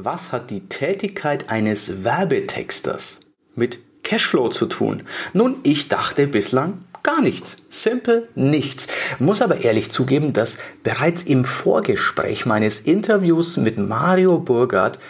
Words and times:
Was 0.00 0.30
hat 0.30 0.50
die 0.50 0.68
Tätigkeit 0.68 1.50
eines 1.50 2.04
Werbetexters 2.04 3.18
mit 3.56 3.80
Cashflow 4.04 4.48
zu 4.48 4.66
tun? 4.66 5.02
Nun, 5.32 5.56
ich 5.64 5.88
dachte 5.88 6.28
bislang 6.28 6.84
gar 7.02 7.20
nichts. 7.20 7.56
Simple 7.68 8.28
nichts. 8.36 8.86
Muss 9.18 9.42
aber 9.42 9.62
ehrlich 9.62 9.90
zugeben, 9.90 10.32
dass 10.32 10.58
bereits 10.84 11.24
im 11.24 11.44
Vorgespräch 11.44 12.46
meines 12.46 12.78
Interviews 12.78 13.56
mit 13.56 13.76
Mario 13.76 14.38
Burgard 14.38 15.00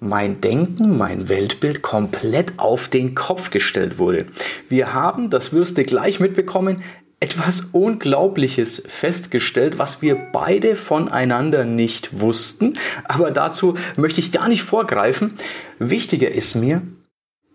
mein 0.00 0.40
Denken, 0.40 0.98
mein 0.98 1.28
Weltbild 1.28 1.82
komplett 1.82 2.58
auf 2.58 2.88
den 2.88 3.14
Kopf 3.14 3.50
gestellt 3.50 4.00
wurde. 4.00 4.26
Wir 4.68 4.92
haben, 4.92 5.30
das 5.30 5.52
wirst 5.52 5.78
du 5.78 5.84
gleich 5.84 6.18
mitbekommen, 6.18 6.82
etwas 7.20 7.68
Unglaubliches 7.72 8.82
festgestellt, 8.86 9.78
was 9.78 10.02
wir 10.02 10.16
beide 10.16 10.76
voneinander 10.76 11.64
nicht 11.64 12.20
wussten. 12.20 12.74
Aber 13.04 13.30
dazu 13.30 13.74
möchte 13.96 14.20
ich 14.20 14.32
gar 14.32 14.48
nicht 14.48 14.62
vorgreifen. 14.62 15.38
Wichtiger 15.78 16.30
ist 16.30 16.54
mir, 16.54 16.82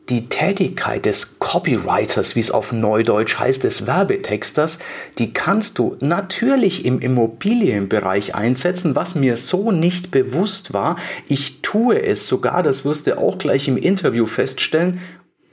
die 0.10 0.28
Tätigkeit 0.28 1.06
des 1.06 1.40
Copywriters, 1.40 2.36
wie 2.36 2.42
es 2.42 2.52
auf 2.52 2.74
Neudeutsch 2.74 3.40
heißt, 3.40 3.64
des 3.64 3.88
Werbetexters, 3.88 4.80
die 5.18 5.32
kannst 5.32 5.78
du 5.78 5.96
natürlich 6.02 6.84
im 6.84 7.00
Immobilienbereich 7.00 8.36
einsetzen, 8.36 8.96
was 8.96 9.16
mir 9.16 9.38
so 9.38 9.72
nicht 9.72 10.12
bewusst 10.12 10.74
war. 10.74 10.98
Ich 11.30 11.62
tue 11.62 12.02
es 12.02 12.28
sogar, 12.28 12.62
das 12.62 12.84
wirst 12.84 13.08
du 13.08 13.18
auch 13.18 13.38
gleich 13.38 13.68
im 13.70 13.78
Interview 13.78 14.26
feststellen, 14.26 15.00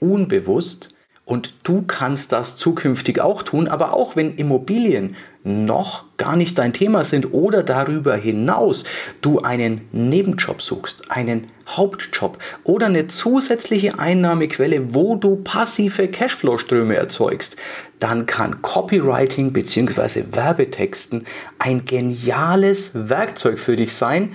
unbewusst. 0.01 0.93
Und 1.29 1.53
du 1.61 1.83
kannst 1.83 2.31
das 2.31 2.55
zukünftig 2.55 3.21
auch 3.21 3.43
tun, 3.43 3.67
aber 3.67 3.93
auch 3.93 4.15
wenn 4.15 4.33
Immobilien 4.33 5.15
noch 5.43 6.05
gar 6.17 6.35
nicht 6.35 6.57
dein 6.57 6.73
Thema 6.73 7.03
sind 7.03 7.33
oder 7.35 7.61
darüber 7.61 8.15
hinaus 8.15 8.83
du 9.21 9.37
einen 9.37 9.87
Nebenjob 9.91 10.59
suchst, 10.59 11.11
einen 11.11 11.45
Hauptjob 11.67 12.39
oder 12.63 12.87
eine 12.87 13.05
zusätzliche 13.05 13.99
Einnahmequelle, 13.99 14.95
wo 14.95 15.17
du 15.17 15.35
passive 15.35 16.07
Cashflow-Ströme 16.07 16.95
erzeugst, 16.95 17.57
dann 17.99 18.25
kann 18.25 18.63
Copywriting 18.63 19.53
bzw. 19.53 20.23
Werbetexten 20.31 21.25
ein 21.59 21.85
geniales 21.85 22.89
Werkzeug 22.95 23.59
für 23.59 23.75
dich 23.75 23.93
sein, 23.93 24.31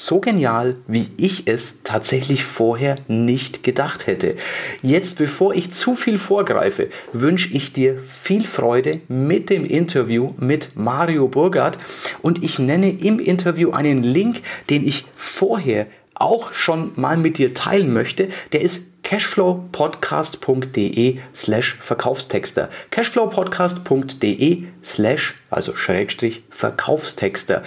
so 0.00 0.18
genial, 0.18 0.76
wie 0.86 1.08
ich 1.18 1.46
es 1.46 1.76
tatsächlich 1.84 2.44
vorher 2.44 2.96
nicht 3.06 3.62
gedacht 3.62 4.06
hätte. 4.06 4.34
Jetzt, 4.80 5.18
bevor 5.18 5.54
ich 5.54 5.72
zu 5.72 5.94
viel 5.94 6.16
vorgreife, 6.16 6.88
wünsche 7.12 7.52
ich 7.52 7.74
dir 7.74 7.98
viel 7.98 8.46
Freude 8.46 9.02
mit 9.08 9.50
dem 9.50 9.66
Interview 9.66 10.32
mit 10.38 10.70
Mario 10.74 11.28
Burgard 11.28 11.76
und 12.22 12.42
ich 12.42 12.58
nenne 12.58 12.88
im 12.90 13.18
Interview 13.18 13.72
einen 13.72 14.02
Link, 14.02 14.40
den 14.70 14.88
ich 14.88 15.04
vorher 15.16 15.86
auch 16.14 16.54
schon 16.54 16.92
mal 16.96 17.18
mit 17.18 17.36
dir 17.36 17.52
teilen 17.52 17.92
möchte. 17.92 18.30
Der 18.52 18.62
ist 18.62 18.80
cashflowpodcast.de 19.02 21.18
slash 21.34 21.76
Verkaufstexter. 21.80 22.70
cashflowpodcast.de 22.90 24.64
slash, 24.82 25.34
also 25.50 25.76
Schrägstrich 25.76 26.42
Verkaufstexter. 26.48 27.62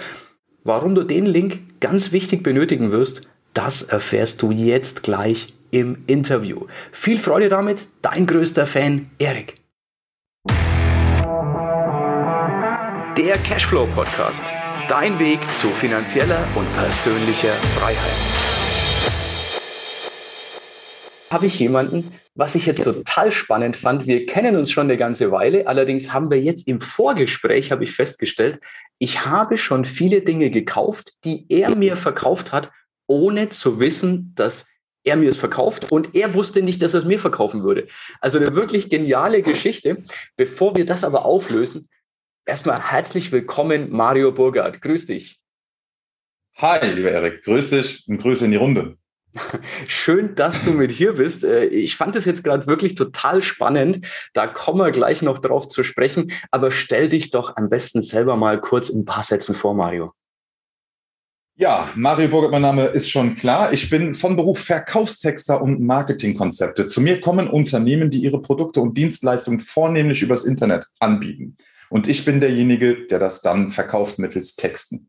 Warum 0.66 0.94
du 0.94 1.02
den 1.02 1.26
Link 1.26 1.60
ganz 1.80 2.10
wichtig 2.12 2.42
benötigen 2.42 2.90
wirst, 2.90 3.28
das 3.52 3.82
erfährst 3.82 4.40
du 4.40 4.50
jetzt 4.50 5.02
gleich 5.02 5.52
im 5.70 5.98
Interview. 6.06 6.62
Viel 6.90 7.18
Freude 7.18 7.50
damit, 7.50 7.86
dein 8.00 8.24
größter 8.24 8.66
Fan, 8.66 9.10
Erik. 9.18 9.56
Der 13.18 13.36
Cashflow 13.44 13.86
Podcast. 13.94 14.44
Dein 14.88 15.18
Weg 15.18 15.40
zu 15.54 15.68
finanzieller 15.68 16.48
und 16.56 16.72
persönlicher 16.72 17.52
Freiheit 17.76 18.54
habe 21.30 21.46
ich 21.46 21.58
jemanden, 21.58 22.12
was 22.34 22.54
ich 22.56 22.66
jetzt 22.66 22.82
total 22.82 23.30
spannend 23.30 23.76
fand. 23.76 24.06
Wir 24.06 24.26
kennen 24.26 24.56
uns 24.56 24.70
schon 24.70 24.88
eine 24.88 24.96
ganze 24.96 25.30
Weile, 25.30 25.66
allerdings 25.66 26.12
haben 26.12 26.30
wir 26.30 26.40
jetzt 26.40 26.66
im 26.66 26.80
Vorgespräch, 26.80 27.70
habe 27.70 27.84
ich 27.84 27.92
festgestellt, 27.92 28.60
ich 28.98 29.24
habe 29.24 29.56
schon 29.56 29.84
viele 29.84 30.20
Dinge 30.20 30.50
gekauft, 30.50 31.12
die 31.24 31.46
er 31.48 31.74
mir 31.76 31.96
verkauft 31.96 32.52
hat, 32.52 32.72
ohne 33.06 33.50
zu 33.50 33.78
wissen, 33.78 34.32
dass 34.34 34.66
er 35.04 35.16
mir 35.16 35.28
es 35.28 35.36
verkauft 35.36 35.92
und 35.92 36.16
er 36.16 36.34
wusste 36.34 36.62
nicht, 36.62 36.80
dass 36.82 36.94
er 36.94 37.00
es 37.00 37.06
mir 37.06 37.18
verkaufen 37.18 37.62
würde. 37.62 37.86
Also 38.20 38.38
eine 38.38 38.54
wirklich 38.54 38.88
geniale 38.88 39.42
Geschichte. 39.42 40.02
Bevor 40.36 40.74
wir 40.76 40.86
das 40.86 41.04
aber 41.04 41.26
auflösen, 41.26 41.88
erstmal 42.46 42.90
herzlich 42.90 43.30
willkommen, 43.30 43.90
Mario 43.90 44.32
Burgard. 44.32 44.80
Grüß 44.80 45.06
dich. 45.06 45.40
Hi, 46.56 46.86
lieber 46.86 47.10
Erik. 47.10 47.44
Grüß 47.44 47.70
dich 47.70 48.08
und 48.08 48.18
Grüße 48.18 48.46
in 48.46 48.52
die 48.52 48.56
Runde. 48.56 48.96
Schön, 49.88 50.34
dass 50.34 50.64
du 50.64 50.72
mit 50.72 50.92
hier 50.92 51.14
bist. 51.14 51.44
Äh, 51.44 51.66
ich 51.66 51.96
fand 51.96 52.16
es 52.16 52.24
jetzt 52.24 52.44
gerade 52.44 52.66
wirklich 52.66 52.94
total 52.94 53.42
spannend. 53.42 54.06
Da 54.32 54.46
kommen 54.46 54.78
wir 54.78 54.90
gleich 54.90 55.22
noch 55.22 55.38
drauf 55.38 55.68
zu 55.68 55.82
sprechen. 55.82 56.32
Aber 56.50 56.70
stell 56.70 57.08
dich 57.08 57.30
doch 57.30 57.56
am 57.56 57.68
besten 57.68 58.02
selber 58.02 58.36
mal 58.36 58.60
kurz 58.60 58.88
in 58.88 59.00
ein 59.00 59.04
paar 59.04 59.22
Sätzen 59.22 59.54
vor, 59.54 59.74
Mario. 59.74 60.12
Ja, 61.56 61.88
Mario 61.94 62.28
Burgert, 62.28 62.50
mein 62.50 62.62
Name 62.62 62.86
ist 62.86 63.10
schon 63.10 63.36
klar. 63.36 63.72
Ich 63.72 63.88
bin 63.88 64.14
von 64.14 64.34
Beruf 64.34 64.58
Verkaufstexter 64.58 65.62
und 65.62 65.80
Marketingkonzepte. 65.80 66.86
Zu 66.88 67.00
mir 67.00 67.20
kommen 67.20 67.48
Unternehmen, 67.48 68.10
die 68.10 68.18
ihre 68.18 68.42
Produkte 68.42 68.80
und 68.80 68.98
Dienstleistungen 68.98 69.60
vornehmlich 69.60 70.22
übers 70.22 70.44
Internet 70.44 70.88
anbieten. 70.98 71.56
Und 71.90 72.08
ich 72.08 72.24
bin 72.24 72.40
derjenige, 72.40 73.06
der 73.06 73.20
das 73.20 73.40
dann 73.40 73.70
verkauft 73.70 74.18
mittels 74.18 74.56
Texten. 74.56 75.08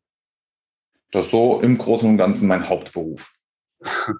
Das 1.12 1.26
ist 1.26 1.32
so 1.32 1.62
im 1.62 1.80
Großen 1.80 2.08
und 2.08 2.18
Ganzen 2.18 2.48
mein 2.48 2.70
Hauptberuf. 2.70 3.35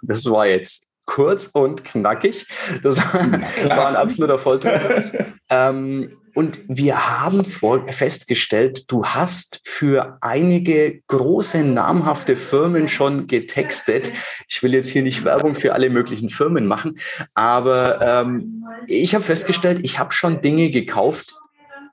Das 0.02 0.26
war 0.26 0.48
jetzt 0.48 0.88
kurz 1.06 1.48
und 1.54 1.86
knackig. 1.86 2.48
Das 2.84 2.98
war 2.98 3.20
ein 3.88 3.96
absoluter 3.96 4.38
Volltreffer. 4.38 5.26
ähm, 5.50 6.12
und 6.34 6.60
wir 6.68 7.22
haben 7.22 7.46
festgestellt, 7.46 8.86
du 8.92 9.06
hast 9.06 9.62
für 9.64 10.18
einige 10.22 11.02
große, 11.08 11.60
namhafte 11.64 12.36
Firmen 12.36 12.88
schon 12.90 13.26
getextet. 13.28 14.12
Ich 14.50 14.62
will 14.62 14.74
jetzt 14.74 14.90
hier 14.90 15.04
nicht 15.04 15.24
Werbung 15.24 15.56
für 15.56 15.74
alle 15.74 15.90
möglichen 15.90 16.30
Firmen 16.30 16.66
machen, 16.66 17.00
aber 17.36 18.02
ähm, 18.02 18.66
ich 18.88 19.16
habe 19.16 19.24
festgestellt, 19.24 19.80
ich 19.84 19.98
habe 20.00 20.12
schon 20.12 20.42
Dinge 20.42 20.72
gekauft 20.72 21.36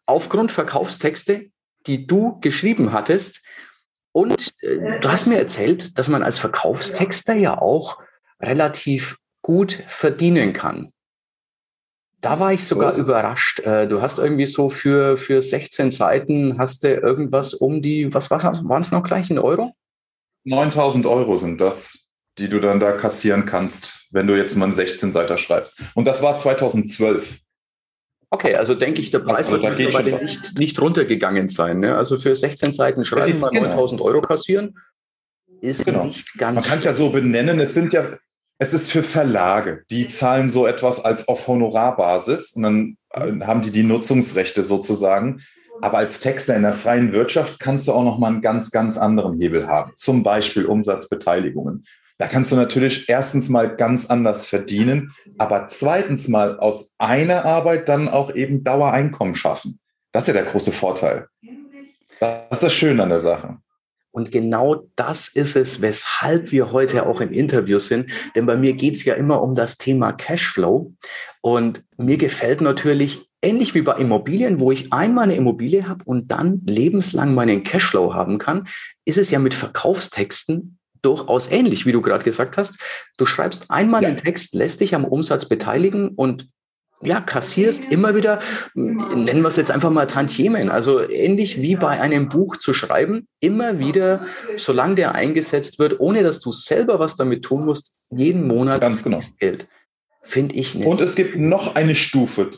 aufgrund 0.07 0.51
Verkaufstexte, 0.51 1.47
die 1.87 2.07
du 2.07 2.41
geschrieben 2.41 2.93
hattest 2.93 3.43
und 4.13 4.55
äh, 4.61 5.01
du 5.01 5.09
hast 5.11 5.27
mir 5.27 5.39
erzählt, 5.39 5.99
dass 5.99 6.09
man 6.09 6.23
als 6.23 6.39
Verkaufstexter 6.39 7.35
ja 7.35 7.61
auch 7.61 8.01
relativ 8.41 9.17
gut 9.43 9.83
verdienen 9.89 10.53
kann. 10.53 10.93
Da 12.21 12.39
war 12.39 12.53
ich 12.53 12.65
sogar 12.65 12.93
so 12.93 13.03
überrascht. 13.03 13.61
Äh, 13.61 13.89
du 13.89 14.01
hast 14.01 14.19
irgendwie 14.19 14.47
so 14.47 14.71
für, 14.71 15.17
für 15.17 15.43
16 15.43 15.91
Seiten 15.91 16.57
hast 16.57 16.85
du 16.85 16.95
irgendwas 16.95 17.53
um 17.53 17.83
die, 17.83 18.15
was 18.15 18.31
waren 18.31 18.81
es 18.81 18.93
noch 18.93 19.03
gleich 19.03 19.29
in 19.31 19.39
Euro? 19.39 19.75
9000 20.45 21.07
Euro 21.07 21.37
sind 21.37 21.61
das, 21.61 22.09
die 22.39 22.49
du 22.49 22.61
dann 22.61 22.81
da 22.81 22.93
kassieren 22.93 23.45
kannst, 23.45 24.07
wenn 24.11 24.27
du 24.27 24.37
jetzt 24.37 24.57
mal 24.57 24.67
einen 24.67 24.73
16 24.73 25.11
Seiter 25.11 25.39
schreibst. 25.39 25.83
Und 25.95 26.05
das 26.05 26.23
war 26.23 26.39
2012. 26.39 27.41
Okay, 28.33 28.55
also 28.55 28.75
denke 28.75 29.03
ich, 29.03 29.11
der 29.11 29.19
Preis 29.19 29.49
also, 29.49 29.63
wird 29.63 29.77
mittlerweile 29.77 30.25
nicht, 30.25 30.59
nicht 30.59 30.81
runtergegangen 30.81 31.49
sein. 31.49 31.81
Ne? 31.81 31.99
Also 31.99 32.17
für 32.17 32.35
16 32.35 32.73
Seiten 32.73 33.05
schreiben 33.05 33.39
mal 33.41 33.51
genau. 33.51 33.67
9000 33.67 34.01
Euro 34.01 34.23
kassieren 34.23 34.75
ist 35.61 35.85
genau. 35.85 36.07
nicht 36.07 36.39
ganz. 36.39 36.55
Man 36.57 36.65
kann 36.65 36.79
es 36.79 36.85
ja 36.85 36.95
so 36.95 37.11
benennen. 37.11 37.61
Es 37.61 37.75
sind 37.75 37.93
ja, 37.93 38.17
es 38.59 38.73
ist 38.73 38.91
für 38.91 39.03
Verlage, 39.03 39.85
die 39.91 40.09
zahlen 40.09 40.49
so 40.49 40.67
etwas 40.67 41.05
als 41.05 41.29
auf 41.29 41.47
Honorarbasis 41.47 42.53
und 42.53 42.63
dann 42.63 42.97
äh, 43.11 43.45
haben 43.45 43.61
die 43.61 43.71
die 43.71 43.83
Nutzungsrechte 43.83 44.63
sozusagen. 44.63 45.43
Aber 45.83 45.99
als 45.99 46.21
Texter 46.21 46.57
in 46.57 46.63
der 46.63 46.73
freien 46.73 47.13
Wirtschaft 47.13 47.61
kannst 47.61 47.87
du 47.87 47.93
auch 47.93 48.05
noch 48.05 48.19
mal 48.19 48.29
einen 48.29 48.41
ganz, 48.41 48.71
ganz 48.71 48.97
anderen 48.97 49.39
Hebel 49.39 49.67
haben. 49.67 49.93
Zum 49.97 50.23
Beispiel 50.23 50.65
Umsatzbeteiligungen. 50.65 51.85
Da 52.19 52.27
kannst 52.27 52.53
du 52.53 52.57
natürlich 52.57 53.09
erstens 53.09 53.49
mal 53.49 53.77
ganz 53.77 54.07
anders 54.07 54.47
verdienen, 54.47 55.13
aber 55.39 55.67
zweitens 55.69 56.29
mal 56.29 56.59
aus 56.59 56.95
einer 56.99 57.45
Arbeit 57.45 57.89
dann 57.89 58.09
auch 58.09 58.35
eben 58.35 58.65
Dauereinkommen 58.65 59.35
schaffen. 59.35 59.81
Das 60.13 60.25
ist 60.25 60.29
ja 60.29 60.35
der 60.35 60.51
große 60.51 60.73
Vorteil. 60.73 61.27
Das 62.21 62.47
ist 62.53 62.63
das 62.63 62.75
Schöne 62.75 63.03
an 63.03 63.09
der 63.09 63.21
Sache. 63.21 63.59
Und 64.13 64.31
genau 64.31 64.87
das 64.95 65.29
ist 65.29 65.57
es, 65.57 65.81
weshalb 65.81 66.53
wir 66.53 66.71
heute 66.71 67.07
auch 67.07 67.23
im 67.23 67.33
Interview 67.33 67.79
sind. 67.79 68.11
Denn 68.37 68.45
bei 68.45 68.57
mir 68.57 68.75
geht 68.75 68.97
es 68.97 69.05
ja 69.05 69.15
immer 69.15 69.43
um 69.43 69.55
das 69.55 69.79
Thema 69.79 70.13
Cashflow. 70.13 70.93
Und 71.41 71.83
mir 71.97 72.19
gefällt 72.19 72.61
natürlich, 72.61 73.27
ähnlich 73.41 73.75
wie 73.75 73.81
bei 73.81 73.95
Immobilien, 73.97 74.61
wo 74.61 74.71
ich 74.71 74.93
einmal 74.93 75.25
eine 75.25 75.35
Immobilie 75.35 75.89
habe 75.89 76.05
und 76.05 76.31
dann 76.31 76.61
lebenslang 76.67 77.35
meinen 77.35 77.65
Cashflow 77.65 78.13
haben 78.13 78.37
kann, 78.37 78.69
ist 79.07 79.17
es 79.17 79.31
ja 79.31 79.39
mit 79.39 79.55
Verkaufstexten 79.55 80.79
durchaus 81.03 81.51
ähnlich, 81.51 81.87
wie 81.87 81.93
du 81.93 82.01
gerade 82.01 82.25
gesagt 82.25 82.57
hast. 82.57 82.79
Du 83.17 83.27
schreibst 83.27 83.71
einmal 83.71 84.03
ja. 84.03 84.09
einen 84.09 84.17
Text, 84.17 84.55
lässt 84.55 84.81
dich 84.81 84.95
am 84.95 85.05
Umsatz 85.05 85.49
beteiligen 85.49 86.09
und 86.11 86.49
ja, 87.05 87.21
kassierst 87.21 87.87
immer 87.87 88.15
wieder, 88.15 88.39
nennen 88.75 89.43
wir 89.43 89.49
es 89.49 89.57
jetzt 89.57 89.71
einfach 89.71 89.91
mal 89.91 90.07
Tantiemen, 90.07 90.71
also 90.71 91.01
ähnlich 91.01 91.61
wie 91.61 91.77
bei 91.77 92.01
einem 92.01 92.29
Buch 92.29 92.57
zu 92.57 92.73
schreiben, 92.73 93.27
immer 93.41 93.79
wieder, 93.79 94.27
solange 94.57 94.95
der 94.95 95.15
eingesetzt 95.15 95.79
wird, 95.79 95.99
ohne 96.01 96.23
dass 96.23 96.41
du 96.41 96.53
selber 96.53 97.01
was 97.01 97.17
damit 97.17 97.45
tun 97.45 97.65
musst, 97.65 97.99
jeden 98.11 98.47
Monat 98.47 98.81
Ganz 98.81 99.03
genau. 99.03 99.19
Geld. 99.39 99.67
Finde 100.23 100.55
ich 100.55 100.75
nicht. 100.77 100.87
Und 100.87 101.01
es 101.01 101.17
gibt 101.17 101.37
noch 101.37 101.75
eine 101.75 101.97
Stufe, 101.97 102.51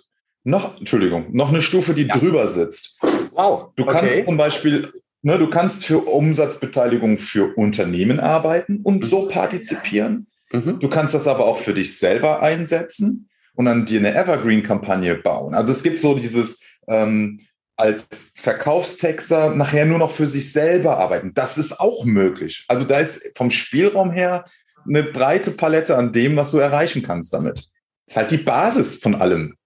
noch, 0.43 0.79
Entschuldigung, 0.79 1.29
noch 1.33 1.49
eine 1.49 1.63
Stufe, 1.63 1.95
die 1.95 2.07
ja. 2.07 2.15
drüber 2.15 2.47
sitzt. 2.49 2.99
Wow. 3.33 3.73
Du 3.77 3.87
kannst 3.87 4.13
okay. 4.13 4.25
zum 4.27 4.37
Beispiel, 4.37 4.93
ne, 5.25 5.39
du 5.39 5.49
kannst 5.49 5.85
für 5.85 5.99
Umsatzbeteiligung 5.99 7.19
für 7.19 7.57
Unternehmen 7.57 8.21
arbeiten 8.21 8.81
und 8.83 9.01
mhm. 9.01 9.07
so 9.07 9.27
partizipieren. 9.27 10.27
Mhm. 10.53 10.79
Du 10.79 10.89
kannst 10.89 11.15
das 11.15 11.27
aber 11.27 11.47
auch 11.47 11.57
für 11.57 11.75
dich 11.75 11.99
selber 11.99 12.43
einsetzen 12.43 13.29
und 13.55 13.65
dann 13.65 13.87
dir 13.87 13.99
eine 13.99 14.15
Evergreen-Kampagne 14.15 15.17
bauen. 15.17 15.55
Also 15.55 15.73
es 15.73 15.83
gibt 15.83 15.99
so 15.99 16.15
dieses 16.15 16.63
ähm, 16.87 17.41
als 17.77 18.35
Verkaufstexter 18.37 19.55
nachher 19.55 19.87
nur 19.87 19.99
noch 19.99 20.11
für 20.11 20.29
sich 20.29 20.53
selber 20.53 20.99
arbeiten. 20.99 21.33
Das 21.35 21.59
ist 21.59 21.81
auch 21.81 22.05
möglich. 22.05 22.65
Also 22.69 22.85
da 22.85 22.99
ist 22.99 23.37
vom 23.37 23.51
Spielraum 23.51 24.13
her 24.13 24.45
eine 24.87 25.03
breite 25.03 25.51
Palette 25.51 25.97
an 25.97 26.13
dem, 26.13 26.37
was 26.37 26.51
du 26.53 26.59
erreichen 26.59 27.03
kannst 27.03 27.33
damit. 27.33 27.59
Das 27.59 27.69
ist 28.09 28.17
halt 28.17 28.31
die 28.31 28.37
Basis 28.37 28.97
von 28.97 29.15
allem. 29.15 29.57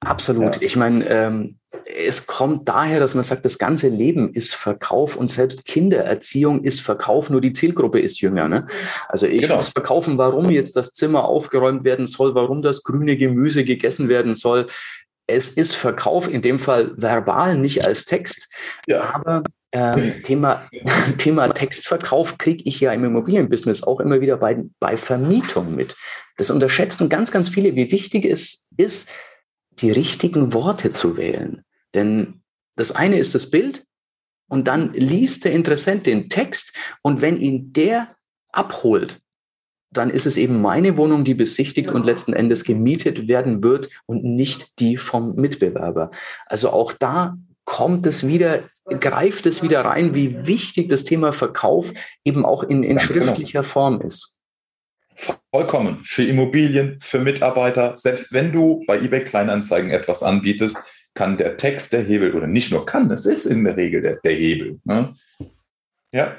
Absolut. 0.00 0.56
Ja. 0.56 0.62
Ich 0.62 0.76
meine, 0.76 1.06
ähm, 1.08 1.56
es 1.84 2.26
kommt 2.26 2.68
daher, 2.68 3.00
dass 3.00 3.14
man 3.14 3.24
sagt, 3.24 3.44
das 3.44 3.58
ganze 3.58 3.88
Leben 3.88 4.32
ist 4.32 4.54
Verkauf 4.54 5.16
und 5.16 5.30
selbst 5.30 5.64
Kindererziehung 5.66 6.62
ist 6.64 6.80
Verkauf, 6.80 7.30
nur 7.30 7.40
die 7.40 7.52
Zielgruppe 7.52 8.00
ist 8.00 8.20
jünger. 8.20 8.48
Ne? 8.48 8.66
Also 9.08 9.26
ich 9.26 9.42
genau. 9.42 9.58
muss 9.58 9.68
verkaufen, 9.68 10.18
warum 10.18 10.50
jetzt 10.50 10.76
das 10.76 10.92
Zimmer 10.92 11.24
aufgeräumt 11.24 11.84
werden 11.84 12.06
soll, 12.06 12.34
warum 12.34 12.62
das 12.62 12.82
grüne 12.82 13.16
Gemüse 13.16 13.64
gegessen 13.64 14.08
werden 14.08 14.34
soll. 14.34 14.66
Es 15.26 15.50
ist 15.50 15.76
Verkauf, 15.76 16.28
in 16.28 16.42
dem 16.42 16.58
Fall 16.58 16.90
verbal, 16.96 17.56
nicht 17.56 17.84
als 17.84 18.04
Text. 18.04 18.48
Ja. 18.86 19.14
Aber 19.14 19.42
ähm, 19.72 20.12
Thema, 20.24 20.62
Thema 21.18 21.48
Textverkauf 21.48 22.38
kriege 22.38 22.64
ich 22.64 22.80
ja 22.80 22.92
im 22.92 23.04
Immobilienbusiness 23.04 23.82
auch 23.82 24.00
immer 24.00 24.20
wieder 24.20 24.38
bei, 24.38 24.64
bei 24.80 24.96
Vermietung 24.96 25.76
mit. 25.76 25.94
Das 26.36 26.50
unterschätzen 26.50 27.08
ganz, 27.08 27.30
ganz 27.30 27.48
viele, 27.48 27.76
wie 27.76 27.92
wichtig 27.92 28.24
es 28.24 28.66
ist, 28.76 29.08
die 29.80 29.90
richtigen 29.90 30.52
Worte 30.52 30.90
zu 30.90 31.16
wählen. 31.16 31.64
Denn 31.94 32.42
das 32.76 32.92
eine 32.92 33.18
ist 33.18 33.34
das 33.34 33.50
Bild 33.50 33.84
und 34.48 34.68
dann 34.68 34.92
liest 34.94 35.44
der 35.44 35.52
Interessent 35.52 36.06
den 36.06 36.28
Text 36.28 36.74
und 37.02 37.20
wenn 37.20 37.36
ihn 37.36 37.72
der 37.72 38.16
abholt, 38.52 39.20
dann 39.92 40.10
ist 40.10 40.26
es 40.26 40.36
eben 40.36 40.60
meine 40.60 40.96
Wohnung, 40.96 41.24
die 41.24 41.34
besichtigt 41.34 41.90
und 41.90 42.06
letzten 42.06 42.32
Endes 42.32 42.64
gemietet 42.64 43.26
werden 43.26 43.62
wird 43.62 43.90
und 44.06 44.24
nicht 44.24 44.78
die 44.78 44.96
vom 44.96 45.34
Mitbewerber. 45.34 46.10
Also 46.46 46.70
auch 46.70 46.92
da 46.92 47.36
kommt 47.64 48.06
es 48.06 48.26
wieder, 48.26 48.64
greift 48.84 49.46
es 49.46 49.62
wieder 49.62 49.84
rein, 49.84 50.14
wie 50.14 50.46
wichtig 50.46 50.88
das 50.88 51.04
Thema 51.04 51.32
Verkauf 51.32 51.92
eben 52.24 52.44
auch 52.44 52.62
in, 52.62 52.82
in 52.82 52.96
genau. 52.96 53.00
schriftlicher 53.00 53.60
genau. 53.60 53.72
Form 53.72 54.00
ist. 54.00 54.39
Vollkommen. 55.52 56.00
Für 56.04 56.24
Immobilien, 56.24 56.98
für 57.00 57.18
Mitarbeiter. 57.18 57.96
Selbst 57.96 58.32
wenn 58.32 58.52
du 58.52 58.84
bei 58.86 58.98
eBay 58.98 59.24
Kleinanzeigen 59.24 59.90
etwas 59.90 60.22
anbietest, 60.22 60.78
kann 61.14 61.36
der 61.36 61.56
Text 61.56 61.92
der 61.92 62.02
Hebel 62.02 62.34
oder 62.34 62.46
nicht 62.46 62.70
nur 62.70 62.86
kann, 62.86 63.08
das 63.08 63.26
ist 63.26 63.46
in 63.46 63.64
der 63.64 63.76
Regel 63.76 64.00
der, 64.00 64.16
der 64.16 64.32
Hebel. 64.32 64.80
Ne? 64.84 65.12
Ja, 66.12 66.36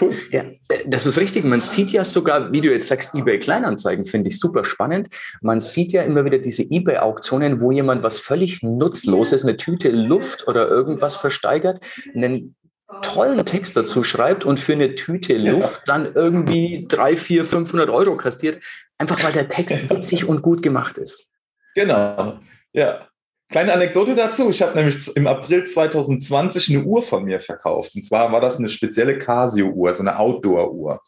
cool. 0.00 0.12
Ja, 0.30 0.44
das 0.86 1.06
ist 1.06 1.18
richtig. 1.18 1.44
Man 1.44 1.60
sieht 1.60 1.92
ja 1.92 2.04
sogar, 2.04 2.52
wie 2.52 2.60
du 2.60 2.70
jetzt 2.70 2.88
sagst, 2.88 3.14
eBay 3.14 3.38
Kleinanzeigen, 3.38 4.04
finde 4.04 4.28
ich 4.28 4.38
super 4.38 4.64
spannend. 4.64 5.08
Man 5.40 5.60
sieht 5.60 5.92
ja 5.92 6.02
immer 6.02 6.24
wieder 6.24 6.38
diese 6.38 6.62
eBay-Auktionen, 6.62 7.60
wo 7.60 7.70
jemand 7.70 8.02
was 8.02 8.18
völlig 8.18 8.62
Nutzloses, 8.62 9.44
eine 9.44 9.56
Tüte 9.56 9.90
Luft 9.90 10.46
oder 10.46 10.68
irgendwas 10.68 11.16
versteigert, 11.16 11.80
einen 12.14 12.56
tollen 13.02 13.44
Text 13.44 13.76
dazu 13.76 14.02
schreibt 14.02 14.44
und 14.44 14.58
für 14.60 14.72
eine 14.72 14.94
Tüte 14.94 15.36
Luft 15.36 15.82
ja. 15.86 15.94
dann 15.94 16.14
irgendwie 16.14 16.86
drei, 16.88 17.16
vier, 17.16 17.44
500 17.44 17.90
Euro 17.90 18.16
kastiert, 18.16 18.62
einfach 18.96 19.22
weil 19.22 19.32
der 19.32 19.48
Text 19.48 19.90
witzig 19.90 20.26
und 20.28 20.42
gut 20.42 20.62
gemacht 20.62 20.98
ist. 20.98 21.26
Genau, 21.74 22.38
ja. 22.72 23.06
Kleine 23.50 23.72
Anekdote 23.72 24.14
dazu. 24.14 24.50
Ich 24.50 24.60
habe 24.60 24.76
nämlich 24.76 25.16
im 25.16 25.26
April 25.26 25.64
2020 25.64 26.68
eine 26.68 26.84
Uhr 26.84 27.02
von 27.02 27.24
mir 27.24 27.40
verkauft. 27.40 27.94
Und 27.94 28.02
zwar 28.02 28.30
war 28.30 28.42
das 28.42 28.58
eine 28.58 28.68
spezielle 28.68 29.18
Casio-Uhr, 29.18 29.94
so 29.94 30.02
eine 30.02 30.18
Outdoor-Uhr. 30.18 31.00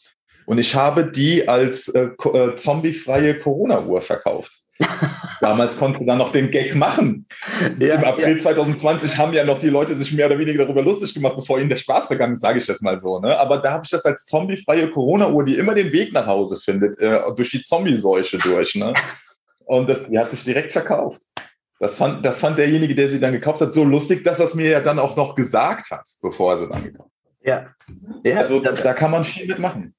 Und 0.50 0.58
ich 0.58 0.74
habe 0.74 1.04
die 1.04 1.48
als 1.48 1.86
äh, 1.90 2.06
äh, 2.06 2.56
zombiefreie 2.56 3.38
Corona-Uhr 3.38 4.00
verkauft. 4.00 4.64
Damals 5.40 5.78
konntest 5.78 6.02
du 6.02 6.06
dann 6.06 6.18
noch 6.18 6.32
den 6.32 6.50
Gag 6.50 6.74
machen. 6.74 7.28
Ja, 7.78 7.94
Im 7.94 8.04
April 8.04 8.36
ja. 8.36 8.36
2020 8.36 9.16
haben 9.16 9.32
ja 9.32 9.44
noch 9.44 9.60
die 9.60 9.68
Leute 9.68 9.94
sich 9.94 10.12
mehr 10.12 10.26
oder 10.26 10.40
weniger 10.40 10.64
darüber 10.64 10.82
lustig 10.82 11.14
gemacht, 11.14 11.36
bevor 11.36 11.60
ihnen 11.60 11.68
der 11.68 11.76
Spaß 11.76 12.08
vergangen 12.08 12.32
ist, 12.32 12.40
sage 12.40 12.58
ich 12.58 12.66
jetzt 12.66 12.82
mal 12.82 12.98
so. 12.98 13.20
Ne? 13.20 13.38
Aber 13.38 13.58
da 13.58 13.70
habe 13.70 13.84
ich 13.84 13.90
das 13.90 14.04
als 14.04 14.24
zombiefreie 14.24 14.90
Corona-Uhr, 14.90 15.44
die 15.44 15.56
immer 15.56 15.72
den 15.72 15.92
Weg 15.92 16.12
nach 16.12 16.26
Hause 16.26 16.56
findet, 16.58 16.98
äh, 16.98 17.20
durch 17.36 17.52
die 17.52 17.62
Zombie-Seuche 17.62 18.38
durch. 18.38 18.74
Ne? 18.74 18.92
Und 19.66 19.88
das, 19.88 20.08
die 20.08 20.18
hat 20.18 20.32
sich 20.32 20.42
direkt 20.42 20.72
verkauft. 20.72 21.22
Das 21.78 21.96
fand, 21.96 22.26
das 22.26 22.40
fand 22.40 22.58
derjenige, 22.58 22.96
der 22.96 23.08
sie 23.08 23.20
dann 23.20 23.32
gekauft 23.32 23.60
hat, 23.60 23.72
so 23.72 23.84
lustig, 23.84 24.24
dass 24.24 24.40
er 24.40 24.46
es 24.46 24.56
mir 24.56 24.68
ja 24.68 24.80
dann 24.80 24.98
auch 24.98 25.14
noch 25.14 25.36
gesagt 25.36 25.92
hat, 25.92 26.08
bevor 26.20 26.54
er 26.54 26.58
sie 26.58 26.68
dann 26.68 26.82
gekauft 26.82 27.10
hat. 27.14 27.46
Ja. 27.46 27.66
ja 28.24 28.40
also 28.40 28.58
da, 28.58 28.72
da 28.72 28.94
kann 28.94 29.12
man 29.12 29.22
viel 29.22 29.46
mitmachen. 29.46 29.94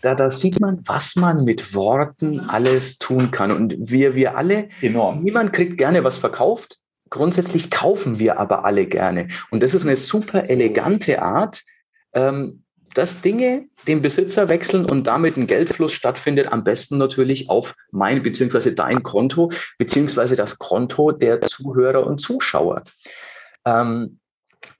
Da, 0.00 0.14
da 0.14 0.30
sieht 0.30 0.60
man, 0.60 0.82
was 0.86 1.16
man 1.16 1.44
mit 1.44 1.74
Worten 1.74 2.40
alles 2.48 2.98
tun 2.98 3.30
kann. 3.30 3.52
Und 3.52 3.76
wir, 3.78 4.14
wir 4.14 4.36
alle, 4.36 4.68
Enorm. 4.80 5.22
niemand 5.22 5.52
kriegt 5.52 5.78
gerne 5.78 6.04
was 6.04 6.18
verkauft. 6.18 6.78
Grundsätzlich 7.10 7.70
kaufen 7.70 8.18
wir 8.18 8.38
aber 8.38 8.64
alle 8.64 8.86
gerne. 8.86 9.28
Und 9.50 9.62
das 9.62 9.74
ist 9.74 9.82
eine 9.82 9.96
super 9.96 10.48
elegante 10.48 11.20
Art, 11.20 11.62
ähm, 12.14 12.64
dass 12.94 13.20
Dinge 13.20 13.66
den 13.86 14.02
Besitzer 14.02 14.48
wechseln 14.48 14.84
und 14.84 15.06
damit 15.06 15.36
ein 15.36 15.46
Geldfluss 15.46 15.92
stattfindet, 15.92 16.52
am 16.52 16.64
besten 16.64 16.98
natürlich 16.98 17.48
auf 17.48 17.74
mein 17.90 18.22
bzw. 18.22 18.72
dein 18.72 19.02
Konto 19.02 19.50
bzw. 19.78 20.36
das 20.36 20.58
Konto 20.58 21.12
der 21.12 21.40
Zuhörer 21.40 22.06
und 22.06 22.18
Zuschauer. 22.18 22.84
Ähm, 23.66 24.18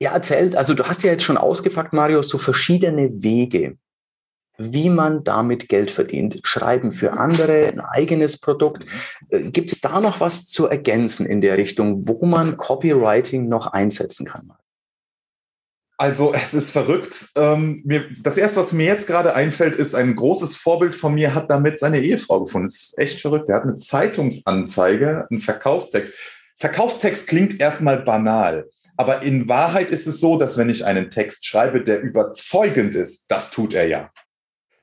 ja, 0.00 0.12
erzählt, 0.12 0.56
also 0.56 0.74
du 0.74 0.84
hast 0.84 1.02
ja 1.02 1.12
jetzt 1.12 1.24
schon 1.24 1.36
ausgepackt, 1.36 1.92
Mario, 1.92 2.22
so 2.22 2.38
verschiedene 2.38 3.10
Wege, 3.22 3.76
wie 4.62 4.90
man 4.90 5.24
damit 5.24 5.68
Geld 5.68 5.90
verdient. 5.90 6.40
Schreiben 6.44 6.92
für 6.92 7.12
andere, 7.14 7.68
ein 7.68 7.80
eigenes 7.80 8.38
Produkt. 8.38 8.86
Äh, 9.30 9.50
Gibt 9.50 9.72
es 9.72 9.80
da 9.80 10.00
noch 10.00 10.20
was 10.20 10.46
zu 10.46 10.66
ergänzen 10.66 11.26
in 11.26 11.40
der 11.40 11.58
Richtung, 11.58 12.06
wo 12.06 12.24
man 12.26 12.56
Copywriting 12.56 13.48
noch 13.48 13.66
einsetzen 13.68 14.26
kann? 14.26 14.52
Also 15.98 16.34
es 16.34 16.52
ist 16.52 16.72
verrückt. 16.72 17.28
Ähm, 17.36 17.84
das 18.22 18.36
Erste, 18.36 18.58
was 18.58 18.72
mir 18.72 18.86
jetzt 18.86 19.06
gerade 19.06 19.34
einfällt, 19.34 19.76
ist, 19.76 19.94
ein 19.94 20.16
großes 20.16 20.56
Vorbild 20.56 20.94
von 20.94 21.14
mir 21.14 21.34
hat 21.34 21.50
damit 21.50 21.78
seine 21.78 22.00
Ehefrau 22.00 22.44
gefunden. 22.44 22.66
Das 22.66 22.82
ist 22.82 22.98
echt 22.98 23.20
verrückt. 23.20 23.48
Er 23.48 23.56
hat 23.56 23.62
eine 23.62 23.76
Zeitungsanzeige, 23.76 25.26
einen 25.31 25.38
Verkaufstext. 25.38 26.12
Verkaufstext 26.56 27.28
klingt 27.28 27.60
erstmal 27.60 28.02
banal. 28.02 28.69
Aber 28.96 29.22
in 29.22 29.48
Wahrheit 29.48 29.90
ist 29.90 30.06
es 30.06 30.20
so, 30.20 30.38
dass 30.38 30.58
wenn 30.58 30.69
ich 30.69 30.84
einen 30.84 31.10
Text 31.10 31.46
schreibe, 31.46 31.82
der 31.82 32.00
überzeugend 32.00 32.94
ist, 32.94 33.31
das 33.31 33.50
tut 33.50 33.72
er 33.72 33.86
ja, 33.86 34.10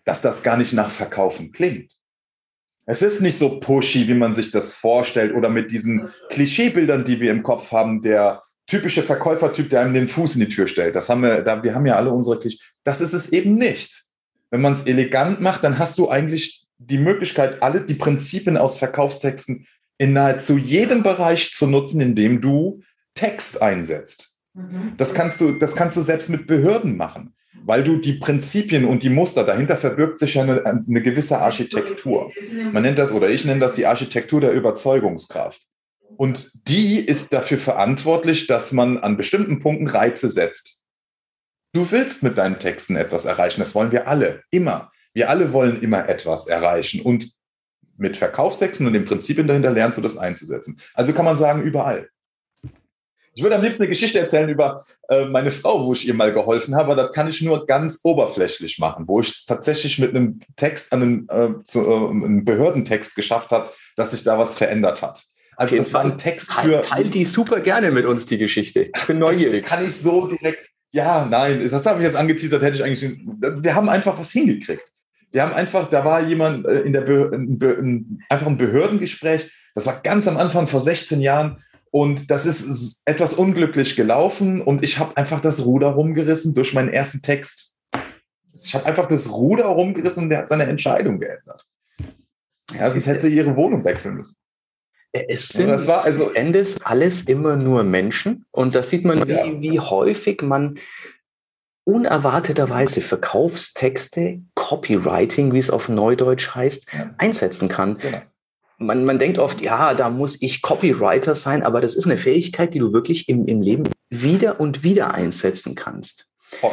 dass 0.09 0.23
das 0.23 0.41
gar 0.41 0.57
nicht 0.57 0.73
nach 0.73 0.89
Verkaufen 0.89 1.51
klingt. 1.51 1.91
Es 2.87 3.03
ist 3.03 3.21
nicht 3.21 3.37
so 3.37 3.59
pushy, 3.59 4.07
wie 4.07 4.15
man 4.15 4.33
sich 4.33 4.49
das 4.49 4.73
vorstellt 4.73 5.35
oder 5.35 5.49
mit 5.49 5.69
diesen 5.69 6.09
Klischeebildern, 6.29 7.03
die 7.03 7.21
wir 7.21 7.29
im 7.29 7.43
Kopf 7.43 7.71
haben, 7.71 8.01
der 8.01 8.41
typische 8.65 9.03
Verkäufertyp, 9.03 9.69
der 9.69 9.81
einem 9.81 9.93
den 9.93 10.07
Fuß 10.07 10.33
in 10.33 10.41
die 10.41 10.49
Tür 10.49 10.67
stellt. 10.67 10.95
Das 10.95 11.09
haben 11.09 11.21
wir, 11.21 11.43
da, 11.43 11.61
wir 11.61 11.75
haben 11.75 11.85
ja 11.85 11.95
alle 11.95 12.09
unsere 12.09 12.39
Klischees. 12.39 12.59
Das 12.83 13.01
ist 13.01 13.13
es 13.13 13.31
eben 13.31 13.53
nicht. 13.53 14.05
Wenn 14.49 14.61
man 14.61 14.73
es 14.73 14.87
elegant 14.87 15.41
macht, 15.41 15.63
dann 15.63 15.77
hast 15.77 15.99
du 15.99 16.09
eigentlich 16.09 16.65
die 16.79 16.97
Möglichkeit, 16.97 17.61
alle 17.61 17.81
die 17.81 17.93
Prinzipien 17.93 18.57
aus 18.57 18.79
Verkaufstexten 18.79 19.67
in 19.99 20.13
nahezu 20.13 20.57
jedem 20.57 21.03
Bereich 21.03 21.53
zu 21.53 21.67
nutzen, 21.67 22.01
in 22.01 22.15
dem 22.15 22.41
du 22.41 22.81
Text 23.13 23.61
einsetzt. 23.61 24.33
Mhm. 24.55 24.93
Das 24.97 25.13
kannst 25.13 25.39
du, 25.39 25.51
das 25.51 25.75
kannst 25.75 25.97
du 25.97 26.01
selbst 26.01 26.29
mit 26.29 26.47
Behörden 26.47 26.97
machen, 26.97 27.35
weil 27.65 27.83
du 27.83 27.97
die 27.97 28.13
Prinzipien 28.13 28.85
und 28.85 29.03
die 29.03 29.09
Muster, 29.09 29.43
dahinter 29.43 29.77
verbirgt 29.77 30.19
sich 30.19 30.35
ja 30.35 30.43
eine, 30.43 30.65
eine 30.65 31.01
gewisse 31.01 31.39
Architektur. 31.39 32.31
Man 32.71 32.83
nennt 32.83 32.97
das, 32.97 33.11
oder 33.11 33.29
ich 33.29 33.45
nenne 33.45 33.59
das 33.59 33.75
die 33.75 33.85
Architektur 33.85 34.41
der 34.41 34.51
Überzeugungskraft. 34.51 35.61
Und 36.17 36.51
die 36.67 36.99
ist 36.99 37.31
dafür 37.31 37.59
verantwortlich, 37.59 38.47
dass 38.47 38.71
man 38.71 38.97
an 38.97 39.17
bestimmten 39.17 39.59
Punkten 39.59 39.87
Reize 39.87 40.29
setzt. 40.29 40.81
Du 41.73 41.91
willst 41.91 42.23
mit 42.23 42.37
deinen 42.37 42.59
Texten 42.59 42.95
etwas 42.95 43.25
erreichen. 43.25 43.61
Das 43.61 43.75
wollen 43.75 43.91
wir 43.91 44.07
alle, 44.07 44.43
immer. 44.51 44.91
Wir 45.13 45.29
alle 45.29 45.53
wollen 45.53 45.81
immer 45.81 46.09
etwas 46.09 46.47
erreichen. 46.47 47.01
Und 47.01 47.31
mit 47.97 48.17
Verkaufstexten 48.17 48.87
und 48.87 48.93
den 48.93 49.05
Prinzipien 49.05 49.47
dahinter 49.47 49.71
lernst 49.71 49.97
du 49.97 50.01
das 50.01 50.17
einzusetzen. 50.17 50.79
Also 50.93 51.13
kann 51.13 51.25
man 51.25 51.35
sagen, 51.35 51.61
überall. 51.61 52.09
Ich 53.35 53.43
würde 53.43 53.55
am 53.55 53.61
liebsten 53.61 53.83
eine 53.83 53.89
Geschichte 53.89 54.19
erzählen 54.19 54.49
über 54.49 54.83
äh, 55.07 55.25
meine 55.25 55.51
Frau, 55.51 55.85
wo 55.85 55.93
ich 55.93 56.07
ihr 56.07 56.13
mal 56.13 56.33
geholfen 56.33 56.75
habe, 56.75 56.91
aber 56.91 57.03
das 57.03 57.13
kann 57.13 57.27
ich 57.27 57.41
nur 57.41 57.65
ganz 57.65 57.99
oberflächlich 58.03 58.79
machen, 58.79 59.07
wo 59.07 59.21
ich 59.21 59.29
es 59.29 59.45
tatsächlich 59.45 59.99
mit 59.99 60.15
einem 60.15 60.39
Text, 60.55 60.91
einem, 60.91 61.27
äh, 61.29 61.61
zu, 61.63 61.81
äh, 61.81 62.09
einem 62.09 62.43
Behördentext 62.43 63.15
geschafft 63.15 63.51
habe, 63.51 63.69
dass 63.95 64.11
sich 64.11 64.23
da 64.23 64.37
was 64.37 64.57
verändert 64.57 65.01
hat. 65.01 65.23
Also 65.55 65.75
das 65.75 65.93
war 65.93 66.01
ein 66.01 66.17
Text 66.17 66.53
für. 66.53 66.79
Teil 66.79 67.09
die 67.09 67.25
super 67.25 67.59
gerne 67.59 67.91
mit 67.91 68.05
uns, 68.05 68.25
die 68.25 68.37
Geschichte. 68.37 68.83
Ich 68.95 69.07
bin 69.07 69.19
neugierig. 69.19 69.65
kann 69.65 69.85
ich 69.85 69.93
so 69.93 70.25
direkt. 70.25 70.69
Ja, 70.91 71.25
nein, 71.25 71.69
das 71.69 71.85
habe 71.85 71.99
ich 71.99 72.05
jetzt 72.05 72.15
angeteasert, 72.15 72.61
hätte 72.61 72.77
ich 72.77 72.83
eigentlich. 72.83 73.19
Wir 73.61 73.75
haben 73.75 73.89
einfach 73.89 74.17
was 74.17 74.31
hingekriegt. 74.31 74.89
Wir 75.31 75.43
haben 75.43 75.53
einfach, 75.53 75.89
da 75.89 76.03
war 76.05 76.21
jemand 76.21 76.65
äh, 76.65 76.79
in 76.81 76.93
der 76.93 77.01
Be 77.01 77.29
in, 77.33 78.23
einfach 78.29 78.47
ein 78.47 78.57
Behördengespräch. 78.57 79.51
Das 79.75 79.85
war 79.85 79.99
ganz 80.01 80.27
am 80.27 80.37
Anfang 80.37 80.67
vor 80.67 80.81
16 80.81 81.21
Jahren. 81.21 81.63
Und 81.91 82.29
das 82.29 82.45
ist 82.45 83.01
etwas 83.05 83.33
unglücklich 83.33 83.95
gelaufen 83.95 84.61
und 84.61 84.83
ich 84.83 84.99
habe 84.99 85.17
einfach 85.17 85.41
das 85.41 85.65
Ruder 85.65 85.89
rumgerissen 85.89 86.53
durch 86.53 86.73
meinen 86.73 86.89
ersten 86.89 87.21
Text. 87.21 87.77
Ich 88.53 88.75
habe 88.75 88.85
einfach 88.85 89.07
das 89.07 89.31
Ruder 89.31 89.65
rumgerissen 89.65 90.23
und 90.23 90.29
der 90.29 90.39
hat 90.39 90.49
seine 90.49 90.65
Entscheidung 90.65 91.19
geändert. 91.19 91.65
Ja, 92.73 92.89
sonst 92.89 93.07
hätte 93.07 93.21
sie 93.21 93.35
ihre 93.35 93.55
Wohnung 93.55 93.83
wechseln 93.83 94.15
müssen. 94.15 94.37
Es 95.11 95.47
sind 95.49 95.69
das 95.69 95.87
war 95.87 96.03
also 96.03 96.29
Endes 96.31 96.79
alles 96.83 97.23
immer 97.23 97.55
nur 97.55 97.83
Menschen 97.83 98.45
und 98.51 98.75
da 98.75 98.83
sieht 98.83 99.05
man, 99.05 99.27
wie, 99.27 99.31
ja. 99.31 99.61
wie 99.61 99.79
häufig 99.79 100.43
man 100.43 100.77
unerwarteterweise 101.83 103.01
Verkaufstexte, 103.01 104.41
Copywriting, 104.53 105.51
wie 105.53 105.57
es 105.57 105.71
auf 105.71 105.89
Neudeutsch 105.89 106.53
heißt, 106.53 106.85
ja. 106.93 107.09
einsetzen 107.17 107.69
kann. 107.69 107.97
Genau. 107.97 108.21
Man, 108.79 109.05
man 109.05 109.19
denkt 109.19 109.37
oft, 109.37 109.61
ja, 109.61 109.93
da 109.93 110.09
muss 110.09 110.41
ich 110.41 110.61
Copywriter 110.61 111.35
sein, 111.35 111.63
aber 111.63 111.81
das 111.81 111.95
ist 111.95 112.05
eine 112.05 112.17
Fähigkeit, 112.17 112.73
die 112.73 112.79
du 112.79 112.93
wirklich 112.93 113.27
im, 113.29 113.45
im 113.45 113.61
Leben 113.61 113.83
wieder 114.09 114.59
und 114.59 114.83
wieder 114.83 115.13
einsetzen 115.13 115.75
kannst. 115.75 116.27
Oh. 116.61 116.71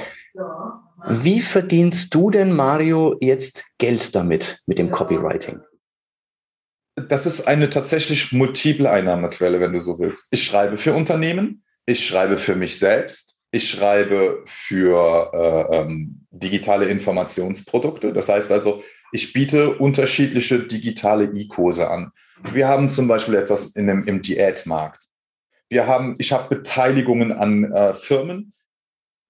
Wie 1.08 1.40
verdienst 1.40 2.14
du 2.14 2.30
denn, 2.30 2.52
Mario, 2.52 3.16
jetzt 3.20 3.64
Geld 3.78 4.14
damit, 4.14 4.62
mit 4.66 4.78
dem 4.78 4.90
Copywriting? 4.90 5.60
Das 6.94 7.26
ist 7.26 7.46
eine 7.46 7.68
tatsächlich 7.68 8.32
multiple 8.32 8.90
Einnahmequelle, 8.90 9.60
wenn 9.60 9.72
du 9.72 9.80
so 9.80 9.98
willst. 9.98 10.28
Ich 10.30 10.44
schreibe 10.44 10.78
für 10.78 10.94
Unternehmen, 10.94 11.62
ich 11.84 12.06
schreibe 12.06 12.38
für 12.38 12.56
mich 12.56 12.78
selbst, 12.78 13.36
ich 13.52 13.70
schreibe 13.70 14.42
für 14.46 15.30
äh, 15.32 15.76
ähm, 15.76 16.26
digitale 16.30 16.86
Informationsprodukte. 16.86 18.12
Das 18.12 18.28
heißt 18.28 18.50
also, 18.50 18.82
ich 19.12 19.32
biete 19.32 19.74
unterschiedliche 19.74 20.60
digitale 20.60 21.24
E-Kurse 21.24 21.88
an. 21.90 22.12
Wir 22.52 22.68
haben 22.68 22.90
zum 22.90 23.08
Beispiel 23.08 23.34
etwas 23.34 23.68
in 23.68 23.86
dem, 23.86 24.04
im 24.04 24.22
Diätmarkt. 24.22 25.06
Wir 25.68 25.86
haben, 25.86 26.16
ich 26.18 26.32
habe 26.32 26.54
Beteiligungen 26.54 27.32
an 27.32 27.72
äh, 27.72 27.94
Firmen, 27.94 28.52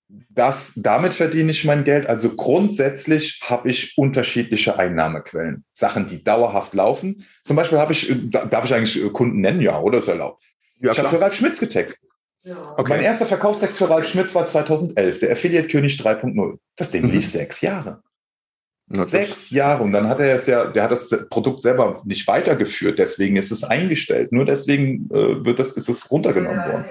das, 0.09 0.73
damit 0.76 1.14
verdiene 1.14 1.50
ich 1.50 1.64
mein 1.64 1.85
Geld. 1.85 2.09
Also 2.09 2.30
grundsätzlich 2.30 3.40
habe 3.42 3.71
ich 3.71 3.99
unterschiedliche 3.99 4.78
Einnahmequellen. 4.78 5.64
Sachen, 5.73 6.06
die 6.06 6.23
dauerhaft 6.23 6.75
laufen. 6.75 7.25
Zum 7.42 7.56
Beispiel 7.56 7.78
habe 7.78 7.92
ich, 7.92 8.12
darf 8.30 8.64
ich 8.64 8.75
eigentlich 8.75 9.12
Kunden 9.12 9.40
nennen? 9.40 9.61
Ja, 9.61 9.80
oder 9.80 9.99
ist 9.99 10.09
erlaubt? 10.09 10.45
Ja, 10.80 10.92
ich 10.92 10.99
habe 10.99 11.09
für 11.09 11.21
Ralf 11.21 11.35
Schmitz 11.35 11.59
getextet. 11.59 12.09
Ja. 12.42 12.75
Okay. 12.76 12.90
Mein 12.90 13.00
erster 13.00 13.26
Verkaufstext 13.26 13.78
für 13.78 13.90
Ralf 13.90 14.06
Schmitz 14.06 14.35
war 14.35 14.47
2011, 14.47 15.18
der 15.18 15.33
Affiliate 15.33 15.68
König 15.68 15.95
3.0. 15.95 16.59
Das 16.76 16.92
Ding 16.92 17.04
mhm. 17.04 17.11
lief 17.11 17.26
sechs 17.28 17.61
Jahre. 17.61 18.02
Sechs 18.88 19.50
Jahre. 19.50 19.83
Und 19.83 19.93
dann 19.93 20.09
hat 20.09 20.21
er 20.21 20.28
jetzt 20.28 20.47
ja, 20.47 20.66
der 20.66 20.85
hat 20.85 20.93
das 20.93 21.26
Produkt 21.28 21.61
selber 21.61 22.02
nicht 22.05 22.26
weitergeführt. 22.28 22.99
Deswegen 22.99 23.37
ist 23.37 23.50
es 23.50 23.64
eingestellt. 23.64 24.31
Nur 24.31 24.45
deswegen 24.45 25.11
äh, 25.11 25.45
wird 25.45 25.59
das, 25.59 25.73
ist 25.73 25.88
es 25.88 26.11
runtergenommen 26.11 26.73
worden. 26.73 26.85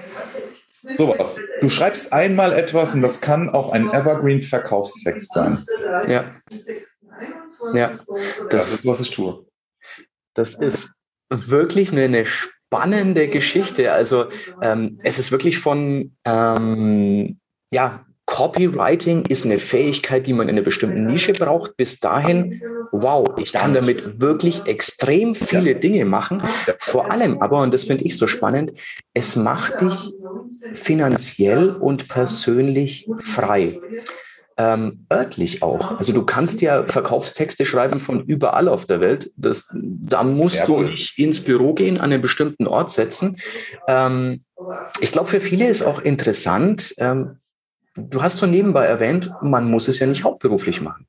Sowas. 0.92 1.40
Du 1.60 1.68
schreibst 1.68 2.12
einmal 2.12 2.52
etwas 2.52 2.94
und 2.94 3.02
das 3.02 3.20
kann 3.20 3.48
auch 3.48 3.70
ein 3.70 3.88
Evergreen-Verkaufstext 3.88 5.32
sein. 5.32 5.64
Ja. 6.06 6.30
Ja. 7.74 7.98
Das, 8.50 8.50
das, 8.50 8.74
ist, 8.74 8.86
was 8.86 9.00
ich 9.00 9.10
tue. 9.10 9.46
Das 10.34 10.54
ist 10.54 10.92
wirklich 11.30 11.90
eine, 11.90 12.02
eine 12.02 12.26
spannende 12.26 13.28
Geschichte. 13.28 13.92
Also 13.92 14.28
ähm, 14.62 15.00
es 15.02 15.18
ist 15.18 15.32
wirklich 15.32 15.58
von 15.58 16.14
ähm, 16.24 17.40
ja, 17.70 18.05
Copywriting 18.26 19.24
ist 19.26 19.44
eine 19.44 19.58
Fähigkeit, 19.58 20.26
die 20.26 20.32
man 20.32 20.48
in 20.48 20.56
einer 20.56 20.64
bestimmten 20.64 21.06
Nische 21.06 21.32
braucht. 21.32 21.76
Bis 21.76 22.00
dahin, 22.00 22.60
wow, 22.90 23.26
ich 23.38 23.52
kann 23.52 23.72
damit 23.72 24.20
wirklich 24.20 24.66
extrem 24.66 25.34
viele 25.36 25.76
Dinge 25.76 26.04
machen. 26.04 26.42
Vor 26.78 27.10
allem 27.12 27.40
aber, 27.40 27.62
und 27.62 27.72
das 27.72 27.84
finde 27.84 28.04
ich 28.04 28.16
so 28.16 28.26
spannend, 28.26 28.72
es 29.14 29.36
macht 29.36 29.80
dich 29.80 30.12
finanziell 30.74 31.70
und 31.70 32.08
persönlich 32.08 33.08
frei. 33.18 33.78
Ähm, 34.58 35.06
örtlich 35.12 35.62
auch. 35.62 35.98
Also 35.98 36.12
du 36.14 36.24
kannst 36.24 36.62
ja 36.62 36.84
Verkaufstexte 36.86 37.66
schreiben 37.66 38.00
von 38.00 38.24
überall 38.24 38.68
auf 38.68 38.86
der 38.86 39.00
Welt. 39.00 39.30
Das, 39.36 39.68
da 39.72 40.22
musst 40.24 40.66
du 40.66 40.80
nicht 40.80 41.18
ins 41.18 41.40
Büro 41.40 41.74
gehen, 41.74 41.98
an 41.98 42.10
einen 42.10 42.22
bestimmten 42.22 42.66
Ort 42.66 42.90
setzen. 42.90 43.36
Ähm, 43.86 44.40
ich 45.00 45.12
glaube, 45.12 45.28
für 45.28 45.40
viele 45.40 45.68
ist 45.68 45.82
auch 45.82 46.00
interessant, 46.00 46.94
ähm, 46.96 47.38
Du 47.96 48.22
hast 48.22 48.36
so 48.36 48.46
nebenbei 48.46 48.86
erwähnt, 48.86 49.30
man 49.42 49.70
muss 49.70 49.88
es 49.88 49.98
ja 49.98 50.06
nicht 50.06 50.24
hauptberuflich 50.24 50.80
machen. 50.80 51.06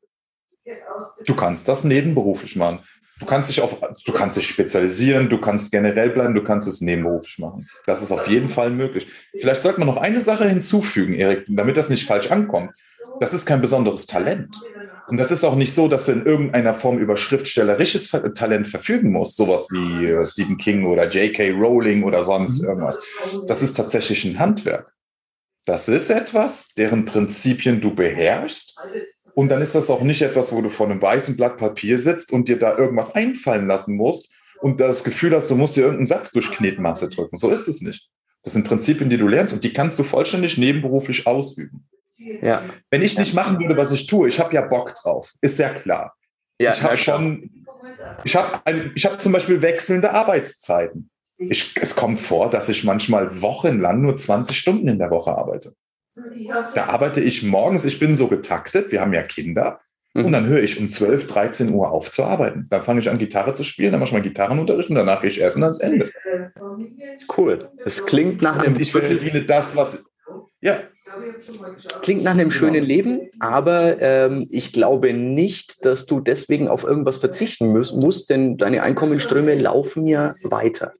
Du 1.25 1.35
kannst 1.35 1.67
das 1.67 1.83
nebenberuflich 1.83 2.55
machen. 2.55 2.79
Du 3.19 3.25
kannst 3.25 3.49
dich 3.49 3.61
auf, 3.61 3.79
du 4.05 4.11
kannst 4.11 4.37
dich 4.37 4.47
spezialisieren, 4.47 5.27
du 5.27 5.39
kannst 5.41 5.71
generell 5.71 6.11
bleiben, 6.11 6.35
du 6.35 6.43
kannst 6.43 6.67
es 6.67 6.81
nebenberuflich 6.81 7.39
machen. 7.39 7.65
Das 7.85 8.03
ist 8.03 8.11
auf 8.11 8.27
jeden 8.27 8.49
Fall 8.49 8.69
möglich. 8.69 9.07
Vielleicht 9.39 9.61
sollte 9.61 9.79
man 9.79 9.87
noch 9.87 9.97
eine 9.97 10.21
Sache 10.21 10.47
hinzufügen, 10.47 11.15
Erik, 11.15 11.45
damit 11.47 11.77
das 11.77 11.89
nicht 11.89 12.05
falsch 12.05 12.31
ankommt. 12.31 12.71
Das 13.19 13.33
ist 13.33 13.45
kein 13.45 13.61
besonderes 13.61 14.05
Talent. 14.05 14.55
Und 15.07 15.17
das 15.17 15.31
ist 15.31 15.43
auch 15.43 15.55
nicht 15.55 15.73
so, 15.73 15.87
dass 15.87 16.05
du 16.05 16.11
in 16.11 16.25
irgendeiner 16.25 16.73
Form 16.73 16.99
über 16.99 17.17
schriftstellerisches 17.17 18.11
Talent 18.35 18.67
verfügen 18.67 19.11
musst, 19.11 19.37
sowas 19.37 19.67
wie 19.71 20.05
äh, 20.05 20.27
Stephen 20.27 20.57
King 20.57 20.85
oder 20.85 21.07
J.K. 21.07 21.51
Rowling 21.51 22.03
oder 22.03 22.23
sonst 22.23 22.61
irgendwas. 22.61 23.01
Das 23.47 23.63
ist 23.63 23.73
tatsächlich 23.73 24.25
ein 24.25 24.37
Handwerk. 24.37 24.93
Das 25.67 25.89
ist 25.89 26.09
etwas, 26.09 26.73
deren 26.75 27.03
Prinzipien 27.03 27.81
du 27.81 27.93
beherrschst. 27.93 28.73
Und 29.33 29.49
dann 29.49 29.61
ist 29.61 29.75
das 29.75 29.89
auch 29.89 30.01
nicht 30.01 30.21
etwas, 30.21 30.53
wo 30.53 30.61
du 30.61 30.69
vor 30.69 30.85
einem 30.85 31.01
weißen 31.01 31.35
Blatt 31.35 31.57
Papier 31.57 31.99
sitzt 31.99 32.31
und 32.31 32.47
dir 32.47 32.57
da 32.57 32.77
irgendwas 32.77 33.15
einfallen 33.15 33.67
lassen 33.67 33.97
musst 33.97 34.31
und 34.61 34.79
das 34.79 35.03
Gefühl 35.03 35.35
hast, 35.35 35.51
du 35.51 35.55
musst 35.55 35.75
dir 35.75 35.81
irgendeinen 35.81 36.05
Satz 36.05 36.31
durch 36.31 36.51
Knetmasse 36.51 37.09
drücken. 37.09 37.35
So 37.35 37.51
ist 37.51 37.67
es 37.67 37.81
nicht. 37.81 38.09
Das 38.43 38.53
sind 38.53 38.65
Prinzipien, 38.65 39.09
die 39.09 39.17
du 39.17 39.27
lernst 39.27 39.51
und 39.51 39.61
die 39.61 39.73
kannst 39.73 39.99
du 39.99 40.03
vollständig 40.03 40.57
nebenberuflich 40.57 41.27
ausüben. 41.27 41.85
Ja. 42.15 42.63
Wenn 42.89 43.01
ich 43.01 43.19
nicht 43.19 43.33
machen 43.33 43.59
würde, 43.59 43.75
was 43.75 43.91
ich 43.91 44.07
tue, 44.07 44.29
ich 44.29 44.39
habe 44.39 44.55
ja 44.55 44.61
Bock 44.61 44.95
drauf, 44.95 45.33
ist 45.41 45.59
ja 45.59 45.69
klar. 45.69 46.15
Ja, 46.59 46.71
ich 46.71 46.81
habe 46.81 46.95
schon, 46.95 47.65
ich 48.23 48.37
habe 48.37 48.93
hab 48.95 49.21
zum 49.21 49.33
Beispiel 49.33 49.61
wechselnde 49.61 50.13
Arbeitszeiten. 50.13 51.09
Ich, 51.37 51.75
es 51.79 51.95
kommt 51.95 52.19
vor, 52.19 52.49
dass 52.49 52.69
ich 52.69 52.83
manchmal 52.83 53.41
wochenlang 53.41 54.01
nur 54.01 54.17
20 54.17 54.57
Stunden 54.57 54.87
in 54.87 54.99
der 54.99 55.11
Woche 55.11 55.31
arbeite. 55.31 55.73
Da 56.73 56.85
arbeite 56.85 57.21
ich 57.21 57.43
morgens, 57.43 57.85
ich 57.85 57.99
bin 57.99 58.15
so 58.15 58.27
getaktet, 58.27 58.91
wir 58.91 59.01
haben 59.01 59.13
ja 59.13 59.21
Kinder, 59.21 59.79
mhm. 60.13 60.25
und 60.25 60.31
dann 60.31 60.47
höre 60.47 60.63
ich 60.63 60.79
um 60.79 60.89
12, 60.89 61.27
13 61.27 61.69
Uhr 61.71 61.91
auf 61.91 62.09
zu 62.09 62.23
arbeiten. 62.23 62.65
Dann 62.69 62.81
fange 62.81 63.01
ich 63.01 63.09
an, 63.09 63.19
Gitarre 63.19 63.53
zu 63.53 63.63
spielen, 63.63 63.91
dann 63.91 63.99
mache 63.99 64.09
ich 64.09 64.13
mal 64.13 64.21
Gitarrenunterricht 64.21 64.89
und 64.89 64.95
danach 64.95 65.21
gehe 65.21 65.29
ich 65.29 65.43
essen 65.43 65.63
ans 65.63 65.79
Ende. 65.79 66.09
Cool. 67.35 67.69
Es 67.85 68.05
klingt 68.05 68.41
nach 68.41 68.57
einem. 68.57 68.73
Und 68.73 68.81
ich 68.81 68.91
verdiene 68.91 69.43
das, 69.43 69.75
was. 69.75 70.05
Ja. 70.59 70.79
Klingt 72.01 72.23
nach 72.23 72.33
einem 72.33 72.51
schönen 72.51 72.83
Leben, 72.83 73.29
aber 73.39 74.01
ähm, 74.01 74.45
ich 74.51 74.71
glaube 74.71 75.13
nicht, 75.13 75.83
dass 75.85 76.05
du 76.05 76.19
deswegen 76.19 76.67
auf 76.67 76.83
irgendwas 76.83 77.17
verzichten 77.17 77.69
musst, 77.69 77.95
musst, 77.95 78.29
denn 78.29 78.57
deine 78.57 78.83
Einkommensströme 78.83 79.55
laufen 79.55 80.05
ja 80.07 80.35
weiter. 80.43 80.93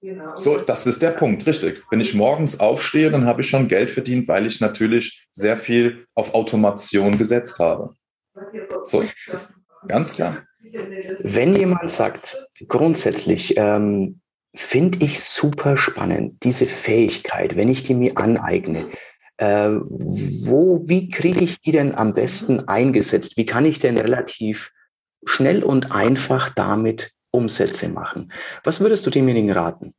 Genau. 0.00 0.36
So, 0.36 0.58
das 0.58 0.86
ist 0.86 1.02
der 1.02 1.10
Punkt, 1.10 1.46
richtig. 1.46 1.82
Wenn 1.90 2.00
ich 2.00 2.14
morgens 2.14 2.60
aufstehe, 2.60 3.10
dann 3.10 3.26
habe 3.26 3.40
ich 3.40 3.48
schon 3.48 3.66
Geld 3.66 3.90
verdient, 3.90 4.28
weil 4.28 4.46
ich 4.46 4.60
natürlich 4.60 5.26
sehr 5.32 5.56
viel 5.56 6.06
auf 6.14 6.34
Automation 6.34 7.18
gesetzt 7.18 7.58
habe. 7.58 7.94
So, 8.84 9.02
ganz 9.88 10.14
klar. 10.14 10.44
Wenn 11.20 11.56
jemand 11.56 11.90
sagt, 11.90 12.46
grundsätzlich 12.68 13.54
ähm, 13.56 14.20
finde 14.54 15.04
ich 15.04 15.20
super 15.20 15.76
spannend, 15.76 16.44
diese 16.44 16.66
Fähigkeit, 16.66 17.56
wenn 17.56 17.68
ich 17.68 17.82
die 17.82 17.94
mir 17.94 18.16
aneigne, 18.16 18.88
äh, 19.38 19.70
wo, 19.70 20.82
wie 20.86 21.10
kriege 21.10 21.42
ich 21.42 21.60
die 21.60 21.72
denn 21.72 21.94
am 21.94 22.14
besten 22.14 22.68
eingesetzt? 22.68 23.36
Wie 23.36 23.46
kann 23.46 23.64
ich 23.64 23.78
denn 23.78 23.96
relativ 23.96 24.72
schnell 25.24 25.64
und 25.64 25.90
einfach 25.90 26.50
damit 26.50 27.12
Umsätze 27.30 27.88
machen. 27.88 28.32
Was 28.64 28.80
würdest 28.80 29.06
du 29.06 29.10
demjenigen 29.10 29.50
raten? 29.52 29.94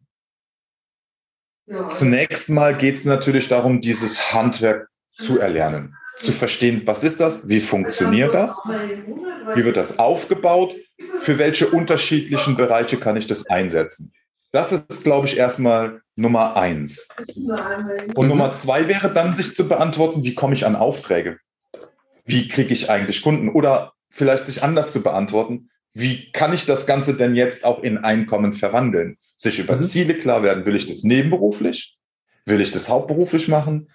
Zunächst 1.88 2.50
mal 2.50 2.76
geht 2.76 2.96
es 2.96 3.06
natürlich 3.06 3.48
darum, 3.48 3.80
dieses 3.80 4.34
Handwerk 4.34 4.90
zu 5.14 5.40
erlernen, 5.40 5.96
zu 6.18 6.32
verstehen, 6.32 6.82
was 6.86 7.04
ist 7.04 7.20
das, 7.20 7.48
wie 7.48 7.60
funktioniert 7.60 8.34
das, 8.34 8.58
wie 8.66 9.64
wird 9.64 9.78
das 9.78 10.00
aufgebaut, 10.00 10.76
für 11.20 11.38
welche 11.38 11.68
unterschiedlichen 11.68 12.56
Bereiche 12.56 12.98
kann 12.98 13.18
ich 13.18 13.28
das 13.28 13.46
einsetzen. 13.48 14.12
Das 14.52 14.72
ist, 14.72 15.04
glaube 15.04 15.28
ich, 15.28 15.38
erstmal 15.38 16.02
Nummer 16.16 16.58
eins. 16.58 17.08
Und 18.16 18.26
mhm. 18.26 18.28
Nummer 18.30 18.52
zwei 18.52 18.88
wäre 18.88 19.14
dann, 19.14 19.32
sich 19.32 19.56
zu 19.56 19.68
beantworten, 19.68 20.24
wie 20.24 20.34
komme 20.34 20.56
ich 20.56 20.66
an 20.66 20.76
Aufträge? 20.76 21.38
Wie 22.26 22.48
kriege 22.48 22.74
ich 22.74 22.90
eigentlich 22.90 23.22
Kunden? 23.22 23.50
Oder 23.50 23.94
vielleicht 24.10 24.48
sich 24.48 24.64
anders 24.64 24.92
zu 24.92 25.04
beantworten, 25.04 25.70
wie 26.00 26.32
kann 26.32 26.54
ich 26.54 26.66
das 26.66 26.86
Ganze 26.86 27.16
denn 27.16 27.36
jetzt 27.36 27.66
auch 27.66 27.84
in 27.84 27.98
Einkommen 27.98 28.54
verwandeln? 28.54 29.18
Sich 29.38 29.60
über 29.60 29.76
mhm. 29.76 29.82
Ziele 29.82 30.14
klar 30.16 30.44
werden, 30.44 30.66
will 30.66 30.76
ich 30.76 30.86
das 30.86 31.04
nebenberuflich? 31.04 31.98
Will 32.46 32.62
ich 32.62 32.72
das 32.72 32.90
hauptberuflich 32.90 33.48
machen? 33.48 33.90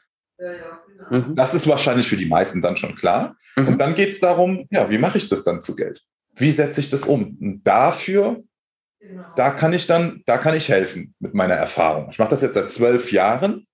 Mhm. 1.11 1.34
Das 1.34 1.54
ist 1.54 1.66
wahrscheinlich 1.66 2.08
für 2.08 2.16
die 2.16 2.26
meisten 2.26 2.62
dann 2.62 2.76
schon 2.76 2.96
klar. 2.96 3.37
Mhm. 3.56 3.68
Und 3.68 3.78
dann 3.78 3.94
geht 3.94 4.11
es 4.11 4.20
darum, 4.20 4.66
ja, 4.70 4.90
wie 4.90 4.99
mache 4.99 5.18
ich 5.18 5.28
das 5.28 5.44
dann 5.44 5.61
zu 5.61 5.76
Geld? 5.76 6.02
Wie 6.37 6.50
setze 6.50 6.80
ich 6.80 6.90
das 6.90 7.04
um? 7.04 7.37
Und 7.40 7.62
dafür, 7.64 8.42
da 9.37 9.50
kann 9.50 9.73
ich 9.73 9.87
dann, 9.87 10.23
da 10.26 10.38
kann 10.38 10.54
ich 10.54 10.68
helfen 10.68 11.14
mit 11.18 11.34
meiner 11.34 11.54
Erfahrung. 11.54 12.08
Ich 12.11 12.18
mache 12.18 12.30
das 12.30 12.42
jetzt 12.42 12.54
seit 12.54 12.70
zwölf 12.70 13.12
Jahren 13.12 13.66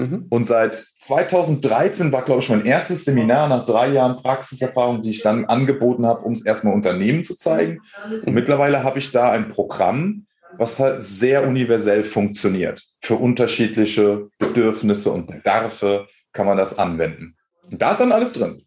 Mhm. 0.00 0.26
Und 0.30 0.44
seit 0.44 0.74
2013 0.74 2.10
war, 2.10 2.24
glaube 2.24 2.40
ich, 2.40 2.48
mein 2.48 2.64
erstes 2.64 3.04
Seminar 3.04 3.48
nach 3.48 3.66
drei 3.66 3.88
Jahren 3.88 4.16
Praxiserfahrung, 4.22 5.02
die 5.02 5.10
ich 5.10 5.22
dann 5.22 5.44
angeboten 5.44 6.06
habe, 6.06 6.22
um 6.22 6.32
es 6.32 6.44
erstmal 6.44 6.72
Unternehmen 6.72 7.22
zu 7.22 7.36
zeigen. 7.36 7.80
Und 8.24 8.32
mittlerweile 8.32 8.82
habe 8.82 8.98
ich 8.98 9.12
da 9.12 9.30
ein 9.30 9.50
Programm, 9.50 10.26
was 10.56 10.80
halt 10.80 11.02
sehr 11.02 11.46
universell 11.46 12.04
funktioniert. 12.04 12.82
Für 13.02 13.16
unterschiedliche 13.16 14.28
Bedürfnisse 14.38 15.10
und 15.10 15.26
Bedarfe 15.26 16.06
kann 16.32 16.46
man 16.46 16.56
das 16.56 16.78
anwenden. 16.78 17.36
Und 17.70 17.82
da 17.82 17.90
ist 17.90 18.00
dann 18.00 18.12
alles 18.12 18.32
drin. 18.32 18.62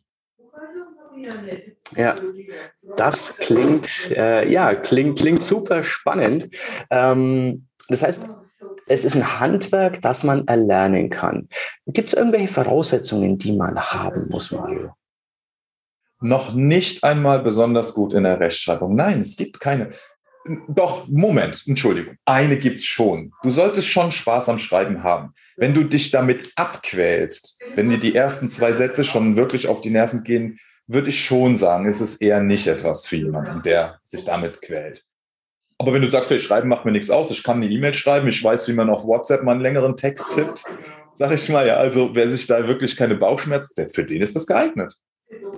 Ja, 1.95 2.15
das 2.95 3.37
klingt, 3.37 4.11
äh, 4.11 4.47
ja, 4.51 4.75
klingt, 4.75 5.17
klingt 5.17 5.43
super 5.43 5.83
spannend. 5.83 6.49
Ähm, 6.91 7.67
das 7.89 8.03
heißt, 8.03 8.27
es 8.87 9.05
ist 9.05 9.15
ein 9.15 9.39
Handwerk, 9.39 10.01
das 10.01 10.23
man 10.23 10.47
erlernen 10.47 11.09
kann. 11.09 11.47
Gibt 11.87 12.09
es 12.09 12.13
irgendwelche 12.13 12.53
Voraussetzungen, 12.53 13.37
die 13.37 13.53
man 13.53 13.79
haben 13.79 14.27
muss, 14.29 14.51
Mario? 14.51 14.93
Noch 16.19 16.53
nicht 16.53 17.03
einmal 17.03 17.39
besonders 17.39 17.93
gut 17.93 18.13
in 18.13 18.23
der 18.23 18.39
Rechtschreibung. 18.39 18.95
Nein, 18.95 19.19
es 19.19 19.35
gibt 19.35 19.59
keine. 19.59 19.91
Doch, 20.67 21.07
Moment, 21.07 21.63
Entschuldigung. 21.67 22.15
Eine 22.25 22.57
gibt 22.57 22.79
es 22.79 22.85
schon. 22.85 23.33
Du 23.43 23.49
solltest 23.49 23.87
schon 23.87 24.11
Spaß 24.11 24.49
am 24.49 24.59
Schreiben 24.59 25.03
haben. 25.03 25.33
Wenn 25.57 25.73
du 25.73 25.83
dich 25.83 26.11
damit 26.11 26.51
abquälst, 26.55 27.61
wenn 27.75 27.89
dir 27.89 27.97
die 27.97 28.15
ersten 28.15 28.49
zwei 28.49 28.73
Sätze 28.73 29.03
schon 29.03 29.35
wirklich 29.35 29.67
auf 29.67 29.81
die 29.81 29.89
Nerven 29.89 30.23
gehen, 30.23 30.59
würde 30.87 31.09
ich 31.09 31.23
schon 31.23 31.55
sagen, 31.55 31.87
es 31.87 32.01
ist 32.01 32.21
eher 32.21 32.41
nicht 32.41 32.67
etwas 32.67 33.07
für 33.07 33.15
jemanden, 33.15 33.61
der 33.63 33.99
sich 34.03 34.25
damit 34.25 34.61
quält. 34.61 35.05
Aber 35.83 35.93
wenn 35.93 36.01
du 36.01 36.07
sagst, 36.07 36.29
hey, 36.29 36.39
schreiben 36.39 36.69
macht 36.69 36.85
mir 36.85 36.93
nichts 36.93 37.09
aus, 37.09 37.29
ich 37.29 37.43
kann 37.43 37.57
eine 37.57 37.67
E-Mail 37.67 37.93
schreiben, 37.93 38.29
ich 38.29 38.41
weiß, 38.41 38.69
wie 38.69 38.73
man 38.73 38.89
auf 38.89 39.03
WhatsApp 39.03 39.43
mal 39.43 39.51
einen 39.51 39.59
längeren 39.59 39.97
Text 39.97 40.31
tippt, 40.31 40.63
sag 41.13 41.33
ich 41.33 41.49
mal, 41.49 41.67
ja, 41.67 41.75
also 41.75 42.15
wer 42.15 42.29
sich 42.29 42.47
da 42.47 42.65
wirklich 42.69 42.95
keine 42.95 43.15
Bauchschmerzen, 43.15 43.89
für 43.89 44.05
den 44.05 44.21
ist 44.21 44.33
das 44.33 44.47
geeignet. 44.47 44.95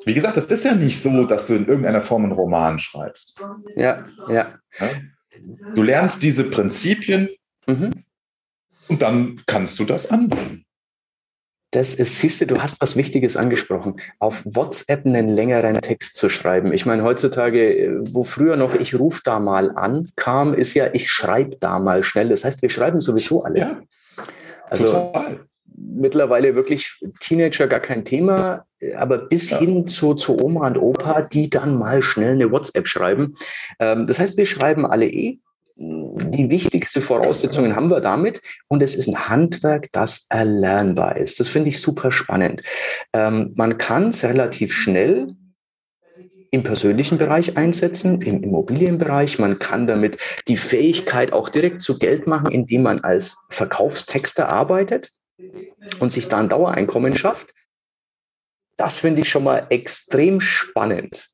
Wie 0.03 0.15
gesagt, 0.15 0.35
das 0.35 0.47
ist 0.47 0.65
ja 0.65 0.73
nicht 0.73 0.99
so, 0.99 1.25
dass 1.25 1.45
du 1.45 1.53
in 1.53 1.67
irgendeiner 1.67 2.01
Form 2.01 2.23
einen 2.23 2.31
Roman 2.31 2.79
schreibst. 2.79 3.39
Ja, 3.75 4.07
ja. 4.27 4.55
ja? 4.79 4.89
Du 5.75 5.83
lernst 5.83 6.23
diese 6.23 6.45
Prinzipien 6.45 7.29
mhm. 7.67 7.91
und 8.87 9.03
dann 9.03 9.43
kannst 9.45 9.77
du 9.77 9.85
das 9.85 10.09
anwenden. 10.09 10.64
Das 11.75 11.93
ist, 11.93 12.19
siehst 12.21 12.39
du, 12.39 12.47
du 12.47 12.61
hast 12.61 12.79
was 12.79 12.95
Wichtiges 12.95 13.35
angesprochen. 13.35 13.99
Auf 14.19 14.43
WhatsApp 14.45 15.05
einen 15.05 15.27
längeren 15.27 15.81
Text 15.81 16.15
zu 16.15 16.29
schreiben. 16.29 16.71
Ich 16.71 16.85
meine, 16.85 17.03
heutzutage, 17.03 17.77
äh, 17.77 17.99
wo 18.13 18.23
früher 18.23 18.55
noch 18.55 18.75
ich 18.75 18.97
ruf 18.97 19.21
da 19.21 19.41
mal 19.41 19.71
an 19.75 20.09
kam, 20.15 20.53
ist 20.53 20.73
ja, 20.73 20.87
ich 20.93 21.11
schreibe 21.11 21.57
da 21.59 21.79
mal 21.79 22.01
schnell. 22.03 22.29
Das 22.29 22.45
heißt, 22.45 22.61
wir 22.61 22.69
schreiben 22.69 23.01
sowieso 23.01 23.43
alle. 23.43 23.59
Ja, 23.59 23.81
also 24.69 24.85
total. 24.85 25.41
mittlerweile 25.75 26.55
wirklich 26.55 26.97
Teenager 27.19 27.67
gar 27.67 27.81
kein 27.81 28.05
Thema, 28.05 28.65
aber 28.95 29.17
bis 29.17 29.49
ja. 29.49 29.59
hin 29.59 29.85
zu, 29.85 30.13
zu 30.13 30.41
Oma 30.41 30.67
und 30.67 30.77
Opa, 30.77 31.23
die 31.23 31.49
dann 31.49 31.77
mal 31.77 32.01
schnell 32.01 32.35
eine 32.35 32.51
WhatsApp 32.51 32.87
schreiben. 32.87 33.35
Ähm, 33.79 34.07
das 34.07 34.21
heißt, 34.21 34.37
wir 34.37 34.45
schreiben 34.45 34.85
alle 34.85 35.07
eh 35.07 35.39
die 35.77 36.49
wichtigste 36.49 37.01
Voraussetzungen 37.01 37.75
haben 37.75 37.91
wir 37.91 37.99
damit 37.99 38.41
und 38.67 38.81
es 38.81 38.95
ist 38.95 39.07
ein 39.07 39.27
Handwerk, 39.27 39.91
das 39.91 40.25
erlernbar 40.29 41.17
ist. 41.17 41.39
Das 41.39 41.49
finde 41.49 41.69
ich 41.69 41.81
super 41.81 42.11
spannend. 42.11 42.63
Ähm, 43.13 43.53
man 43.55 43.77
kann 43.77 44.09
es 44.09 44.23
relativ 44.23 44.73
schnell 44.73 45.35
im 46.51 46.63
persönlichen 46.63 47.17
Bereich 47.17 47.57
einsetzen, 47.57 48.21
im 48.21 48.41
Immobilienbereich. 48.41 49.39
Man 49.39 49.59
kann 49.59 49.87
damit 49.87 50.17
die 50.47 50.55
Fähigkeit 50.55 51.33
auch 51.33 51.49
direkt 51.49 51.81
zu 51.81 51.99
Geld 51.99 52.25
machen, 52.27 52.51
indem 52.51 52.83
man 52.83 53.01
als 53.01 53.37
Verkaufstexter 53.49 54.49
arbeitet 54.49 55.11
und 55.99 56.11
sich 56.11 56.29
da 56.29 56.39
ein 56.39 56.47
Dauereinkommen 56.47 57.17
schafft. 57.17 57.53
Das 58.77 58.95
finde 58.95 59.21
ich 59.21 59.29
schon 59.29 59.43
mal 59.43 59.67
extrem 59.69 60.39
spannend. 60.39 61.29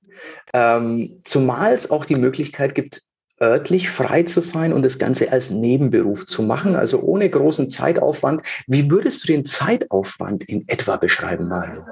Ähm, 0.54 1.20
zumal 1.24 1.74
es 1.74 1.92
auch 1.92 2.06
die 2.06 2.16
Möglichkeit 2.16 2.74
gibt, 2.74 3.04
örtlich 3.42 3.90
frei 3.90 4.24
zu 4.24 4.42
sein 4.42 4.72
und 4.72 4.84
das 4.84 5.00
Ganze 5.00 5.32
als 5.32 5.50
Nebenberuf 5.50 6.26
zu 6.26 6.44
machen, 6.44 6.76
also 6.76 7.02
ohne 7.02 7.30
großen 7.30 7.70
Zeitaufwand. 7.70 8.44
Wie 8.68 8.92
würdest 8.92 9.24
du 9.24 9.28
den 9.28 9.46
Zeitaufwand 9.46 10.44
in 10.44 10.68
etwa 10.68 10.98
beschreiben, 10.98 11.48
Mario? 11.48 11.86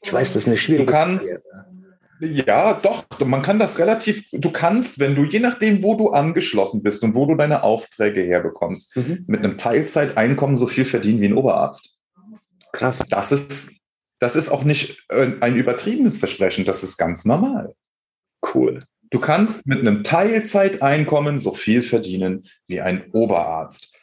Ich 0.00 0.12
weiß, 0.12 0.32
das 0.32 0.42
ist 0.44 0.48
eine 0.48 0.56
schwierige 0.56 0.86
Du 0.86 0.92
kannst, 0.92 1.28
Frage. 1.28 2.32
ja, 2.46 2.74
doch, 2.82 3.06
man 3.24 3.42
kann 3.42 3.58
das 3.58 3.78
relativ, 3.78 4.26
du 4.32 4.50
kannst, 4.50 4.98
wenn 4.98 5.14
du, 5.14 5.24
je 5.24 5.38
nachdem, 5.38 5.82
wo 5.82 5.96
du 5.96 6.10
angeschlossen 6.10 6.82
bist 6.82 7.02
und 7.02 7.14
wo 7.14 7.26
du 7.26 7.34
deine 7.36 7.62
Aufträge 7.62 8.22
herbekommst, 8.22 8.96
mhm. 8.96 9.24
mit 9.26 9.40
einem 9.40 9.58
Teilzeiteinkommen 9.58 10.56
so 10.56 10.66
viel 10.66 10.86
verdienen 10.86 11.20
wie 11.20 11.26
ein 11.26 11.36
Oberarzt. 11.36 11.98
Krass. 12.72 13.04
Das 13.10 13.30
ist, 13.30 13.72
das 14.18 14.34
ist 14.34 14.48
auch 14.48 14.64
nicht 14.64 15.06
ein 15.10 15.56
übertriebenes 15.56 16.18
Versprechen, 16.18 16.64
das 16.64 16.82
ist 16.82 16.96
ganz 16.96 17.24
normal. 17.24 17.74
Cool. 18.54 18.84
Du 19.12 19.20
kannst 19.20 19.66
mit 19.66 19.80
einem 19.80 20.04
Teilzeiteinkommen 20.04 21.38
so 21.38 21.52
viel 21.52 21.82
verdienen 21.82 22.44
wie 22.66 22.80
ein 22.80 23.10
Oberarzt. 23.12 23.94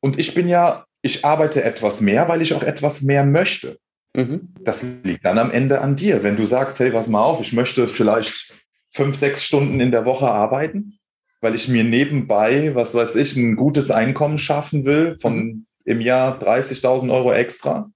Und 0.00 0.18
ich 0.18 0.34
bin 0.34 0.48
ja, 0.48 0.84
ich 1.00 1.24
arbeite 1.24 1.62
etwas 1.62 2.00
mehr, 2.00 2.28
weil 2.28 2.42
ich 2.42 2.52
auch 2.52 2.64
etwas 2.64 3.02
mehr 3.02 3.24
möchte. 3.24 3.78
Mhm. 4.14 4.52
Das 4.60 4.84
liegt 5.04 5.24
dann 5.24 5.38
am 5.38 5.52
Ende 5.52 5.80
an 5.80 5.94
dir. 5.94 6.24
Wenn 6.24 6.36
du 6.36 6.44
sagst, 6.44 6.80
hey, 6.80 6.90
pass 6.90 7.06
mal 7.06 7.22
auf, 7.22 7.40
ich 7.40 7.52
möchte 7.52 7.86
vielleicht 7.86 8.52
fünf, 8.90 9.16
sechs 9.16 9.44
Stunden 9.44 9.78
in 9.78 9.92
der 9.92 10.04
Woche 10.06 10.26
arbeiten, 10.26 10.98
weil 11.40 11.54
ich 11.54 11.68
mir 11.68 11.84
nebenbei, 11.84 12.74
was 12.74 12.96
weiß 12.96 13.14
ich, 13.16 13.36
ein 13.36 13.54
gutes 13.54 13.92
Einkommen 13.92 14.40
schaffen 14.40 14.84
will 14.84 15.16
von 15.20 15.36
mhm. 15.36 15.66
im 15.84 16.00
Jahr 16.00 16.42
30.000 16.42 17.12
Euro 17.12 17.32
extra, 17.32 17.90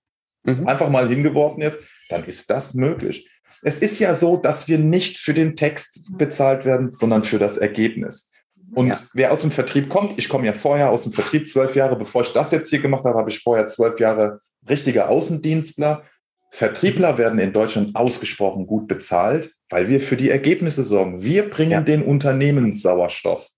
mhm. 0.44 0.68
einfach 0.68 0.90
mal 0.90 1.08
hingeworfen 1.08 1.62
jetzt, 1.62 1.80
dann 2.08 2.24
ist 2.24 2.48
das 2.50 2.74
möglich. 2.74 3.28
Es 3.62 3.78
ist 3.78 3.98
ja 3.98 4.14
so, 4.14 4.36
dass 4.36 4.68
wir 4.68 4.78
nicht 4.78 5.18
für 5.18 5.34
den 5.34 5.56
Text 5.56 6.16
bezahlt 6.16 6.64
werden, 6.64 6.92
sondern 6.92 7.24
für 7.24 7.38
das 7.38 7.56
Ergebnis. 7.56 8.30
Und 8.74 8.88
ja. 8.88 8.98
wer 9.14 9.32
aus 9.32 9.40
dem 9.40 9.50
Vertrieb 9.50 9.88
kommt, 9.88 10.18
ich 10.18 10.28
komme 10.28 10.46
ja 10.46 10.52
vorher 10.52 10.90
aus 10.90 11.04
dem 11.04 11.12
Vertrieb, 11.12 11.46
zwölf 11.46 11.76
Jahre, 11.76 11.96
bevor 11.96 12.22
ich 12.22 12.32
das 12.32 12.50
jetzt 12.50 12.70
hier 12.70 12.80
gemacht 12.80 13.04
habe, 13.04 13.18
habe 13.18 13.30
ich 13.30 13.40
vorher 13.40 13.66
zwölf 13.68 14.00
Jahre 14.00 14.40
richtiger 14.68 15.08
Außendienstler. 15.08 16.04
Vertriebler 16.50 17.18
werden 17.18 17.38
in 17.38 17.52
Deutschland 17.52 17.94
ausgesprochen 17.96 18.66
gut 18.66 18.88
bezahlt, 18.88 19.52
weil 19.68 19.88
wir 19.88 20.00
für 20.00 20.16
die 20.16 20.30
Ergebnisse 20.30 20.84
sorgen. 20.84 21.22
Wir 21.22 21.48
bringen 21.48 21.72
ja. 21.72 21.80
den 21.80 22.02
Unternehmen 22.02 22.72
Sauerstoff. 22.72 23.48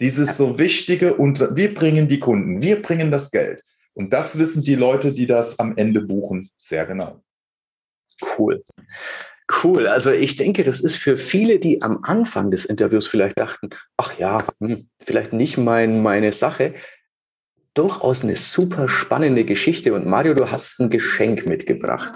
Dieses 0.00 0.28
ja. 0.28 0.34
so 0.34 0.58
wichtige, 0.58 1.14
und 1.14 1.54
wir 1.54 1.74
bringen 1.74 2.08
die 2.08 2.18
Kunden, 2.18 2.62
wir 2.62 2.82
bringen 2.82 3.10
das 3.10 3.30
Geld. 3.30 3.62
Und 3.94 4.12
das 4.12 4.38
wissen 4.38 4.62
die 4.62 4.74
Leute, 4.74 5.12
die 5.12 5.26
das 5.26 5.58
am 5.58 5.76
Ende 5.76 6.00
buchen, 6.00 6.50
sehr 6.58 6.86
genau. 6.86 7.20
Cool. 8.38 8.64
Cool. 9.62 9.86
Also 9.86 10.10
ich 10.10 10.36
denke, 10.36 10.64
das 10.64 10.80
ist 10.80 10.96
für 10.96 11.16
viele, 11.16 11.58
die 11.58 11.82
am 11.82 12.00
Anfang 12.02 12.50
des 12.50 12.64
Interviews 12.64 13.06
vielleicht 13.06 13.38
dachten, 13.38 13.70
ach 13.96 14.16
ja, 14.18 14.38
hm, 14.60 14.88
vielleicht 15.00 15.32
nicht 15.32 15.58
mein, 15.58 16.02
meine 16.02 16.32
Sache, 16.32 16.74
durchaus 17.74 18.22
eine 18.22 18.36
super 18.36 18.88
spannende 18.88 19.44
Geschichte. 19.44 19.94
Und 19.94 20.06
Mario, 20.06 20.34
du 20.34 20.50
hast 20.50 20.78
ein 20.80 20.90
Geschenk 20.90 21.46
mitgebracht. 21.46 22.12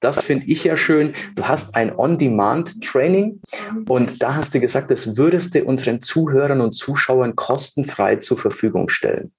Das 0.00 0.20
finde 0.22 0.46
ich 0.46 0.64
ja 0.64 0.76
schön. 0.76 1.14
Du 1.34 1.46
hast 1.46 1.74
ein 1.74 1.94
On-Demand-Training 1.94 3.40
und 3.88 4.22
da 4.22 4.34
hast 4.34 4.54
du 4.54 4.60
gesagt, 4.60 4.90
das 4.90 5.16
würdest 5.16 5.54
du 5.54 5.64
unseren 5.64 6.00
Zuhörern 6.00 6.60
und 6.60 6.72
Zuschauern 6.72 7.36
kostenfrei 7.36 8.16
zur 8.16 8.38
Verfügung 8.38 8.88
stellen. 8.88 9.32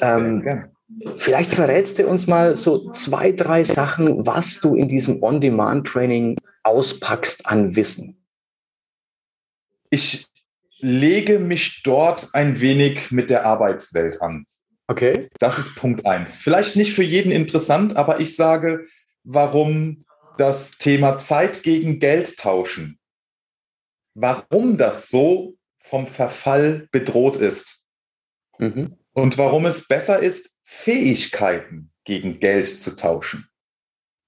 Ähm, 0.00 0.68
vielleicht 1.16 1.50
verrätst 1.50 1.98
du 1.98 2.06
uns 2.06 2.26
mal 2.26 2.56
so 2.56 2.90
zwei, 2.92 3.32
drei 3.32 3.64
Sachen, 3.64 4.26
was 4.26 4.60
du 4.60 4.74
in 4.74 4.88
diesem 4.88 5.22
On-Demand-Training 5.22 6.36
auspackst 6.62 7.46
an 7.46 7.76
Wissen? 7.76 8.24
Ich 9.90 10.26
lege 10.78 11.38
mich 11.38 11.82
dort 11.84 12.34
ein 12.34 12.60
wenig 12.60 13.10
mit 13.10 13.30
der 13.30 13.46
Arbeitswelt 13.46 14.20
an. 14.20 14.46
Okay. 14.88 15.28
Das 15.38 15.58
ist 15.58 15.76
Punkt 15.76 16.04
eins. 16.06 16.36
Vielleicht 16.36 16.76
nicht 16.76 16.92
für 16.92 17.04
jeden 17.04 17.32
interessant, 17.32 17.96
aber 17.96 18.20
ich 18.20 18.36
sage, 18.36 18.86
warum 19.24 20.04
das 20.38 20.78
Thema 20.78 21.18
Zeit 21.18 21.62
gegen 21.62 21.98
Geld 21.98 22.36
tauschen, 22.36 22.98
warum 24.14 24.76
das 24.76 25.08
so 25.08 25.54
vom 25.78 26.06
Verfall 26.06 26.88
bedroht 26.90 27.36
ist 27.36 27.82
mhm. 28.58 28.96
und 29.12 29.38
warum 29.38 29.66
es 29.66 29.86
besser 29.86 30.18
ist, 30.18 30.51
Fähigkeiten 30.64 31.90
gegen 32.04 32.40
Geld 32.40 32.66
zu 32.66 32.96
tauschen 32.96 33.48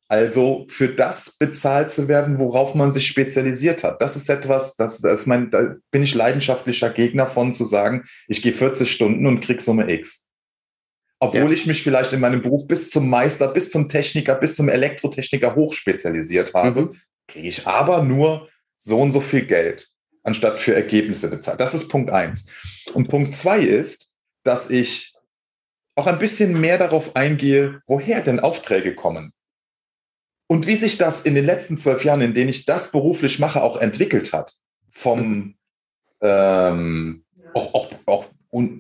Also 0.08 0.66
für 0.68 0.88
das 0.88 1.36
bezahlt 1.38 1.90
zu 1.90 2.08
werden, 2.08 2.38
worauf 2.38 2.74
man 2.74 2.92
sich 2.92 3.06
spezialisiert 3.06 3.82
hat. 3.82 4.00
Das 4.00 4.16
ist 4.16 4.28
etwas, 4.28 4.76
das, 4.76 5.00
das 5.00 5.26
mein, 5.26 5.50
da 5.50 5.76
bin 5.90 6.02
ich 6.02 6.14
leidenschaftlicher 6.14 6.90
Gegner 6.90 7.26
von 7.26 7.52
zu 7.52 7.64
sagen, 7.64 8.04
ich 8.28 8.42
gehe 8.42 8.52
40 8.52 8.90
Stunden 8.90 9.26
und 9.26 9.40
krieg 9.40 9.60
Summe 9.60 9.90
X. 9.90 10.28
Obwohl 11.20 11.46
ja. 11.46 11.50
ich 11.52 11.66
mich 11.66 11.82
vielleicht 11.82 12.12
in 12.12 12.20
meinem 12.20 12.42
Beruf 12.42 12.66
bis 12.68 12.90
zum 12.90 13.08
Meister, 13.08 13.48
bis 13.48 13.70
zum 13.70 13.88
Techniker, 13.88 14.34
bis 14.34 14.56
zum 14.56 14.68
Elektrotechniker 14.68 15.54
hochspezialisiert 15.54 16.52
habe, 16.52 16.82
mhm. 16.82 17.00
kriege 17.28 17.48
ich 17.48 17.66
aber 17.66 18.02
nur 18.02 18.48
so 18.76 19.00
und 19.00 19.12
so 19.12 19.20
viel 19.20 19.46
Geld, 19.46 19.88
anstatt 20.22 20.58
für 20.58 20.74
Ergebnisse 20.74 21.30
bezahlt. 21.30 21.60
Das 21.60 21.72
ist 21.72 21.88
Punkt 21.88 22.10
eins. 22.10 22.50
Und 22.92 23.08
Punkt 23.08 23.34
zwei 23.34 23.60
ist, 23.60 24.12
dass 24.42 24.68
ich 24.68 25.13
auch 25.96 26.06
ein 26.06 26.18
bisschen 26.18 26.60
mehr 26.60 26.78
darauf 26.78 27.16
eingehe, 27.16 27.80
woher 27.86 28.20
denn 28.20 28.40
Aufträge 28.40 28.94
kommen. 28.94 29.32
Und 30.46 30.66
wie 30.66 30.76
sich 30.76 30.98
das 30.98 31.22
in 31.22 31.34
den 31.34 31.46
letzten 31.46 31.76
zwölf 31.76 32.04
Jahren, 32.04 32.20
in 32.20 32.34
denen 32.34 32.50
ich 32.50 32.66
das 32.66 32.92
beruflich 32.92 33.38
mache, 33.38 33.62
auch 33.62 33.80
entwickelt 33.80 34.32
hat. 34.32 34.52
Vom 34.90 35.54
ähm, 36.20 37.24
auch, 37.54 37.74
auch, 37.74 37.92
auch 38.06 38.26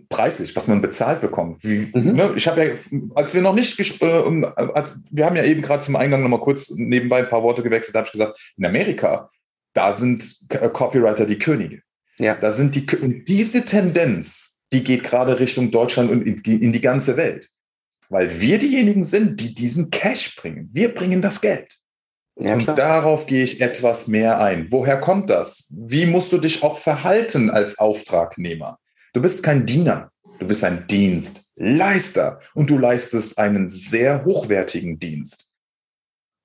preislich, 0.08 0.54
was 0.54 0.68
man 0.68 0.80
bezahlt 0.80 1.20
bekommt. 1.20 1.64
Wie, 1.64 1.90
mhm. 1.92 2.14
ne, 2.14 2.32
ich 2.36 2.46
habe 2.46 2.64
ja, 2.64 2.74
als 3.14 3.34
wir 3.34 3.42
noch 3.42 3.54
nicht, 3.54 3.78
äh, 4.02 4.44
als, 4.74 5.00
wir 5.10 5.26
haben 5.26 5.36
ja 5.36 5.44
eben 5.44 5.62
gerade 5.62 5.82
zum 5.82 5.96
Eingang 5.96 6.22
nochmal 6.22 6.40
kurz 6.40 6.70
nebenbei 6.70 7.18
ein 7.18 7.28
paar 7.28 7.42
Worte 7.42 7.62
gewechselt, 7.62 7.96
habe 7.96 8.06
ich 8.06 8.12
gesagt, 8.12 8.38
in 8.56 8.66
Amerika, 8.66 9.30
da 9.72 9.92
sind 9.92 10.38
Copywriter 10.48 11.26
die 11.26 11.38
Könige. 11.38 11.82
Ja. 12.18 12.36
Da 12.36 12.52
sind 12.52 12.76
die, 12.76 12.86
und 12.96 13.24
diese 13.24 13.64
Tendenz, 13.64 14.53
die 14.74 14.84
geht 14.84 15.04
gerade 15.04 15.40
Richtung 15.40 15.70
Deutschland 15.70 16.10
und 16.10 16.22
in, 16.22 16.42
in 16.42 16.72
die 16.72 16.80
ganze 16.80 17.16
Welt 17.16 17.48
weil 18.08 18.40
wir 18.40 18.58
diejenigen 18.58 19.02
sind, 19.02 19.40
die 19.40 19.54
diesen 19.54 19.90
Cash 19.90 20.36
bringen. 20.36 20.70
Wir 20.72 20.94
bringen 20.94 21.22
das 21.22 21.40
Geld. 21.40 21.78
Ja, 22.38 22.54
und 22.54 22.66
darauf 22.66 23.26
gehe 23.26 23.44
ich 23.44 23.60
etwas 23.60 24.08
mehr 24.08 24.40
ein. 24.40 24.66
Woher 24.70 25.00
kommt 25.00 25.30
das? 25.30 25.72
Wie 25.76 26.06
musst 26.06 26.32
du 26.32 26.38
dich 26.38 26.62
auch 26.62 26.78
verhalten 26.78 27.50
als 27.50 27.78
Auftragnehmer? 27.78 28.78
Du 29.12 29.22
bist 29.22 29.42
kein 29.42 29.66
Diener, 29.66 30.10
du 30.40 30.46
bist 30.46 30.64
ein 30.64 30.86
Dienstleister 30.88 32.40
und 32.54 32.70
du 32.70 32.78
leistest 32.78 33.38
einen 33.38 33.68
sehr 33.68 34.24
hochwertigen 34.24 34.98
Dienst. 34.98 35.48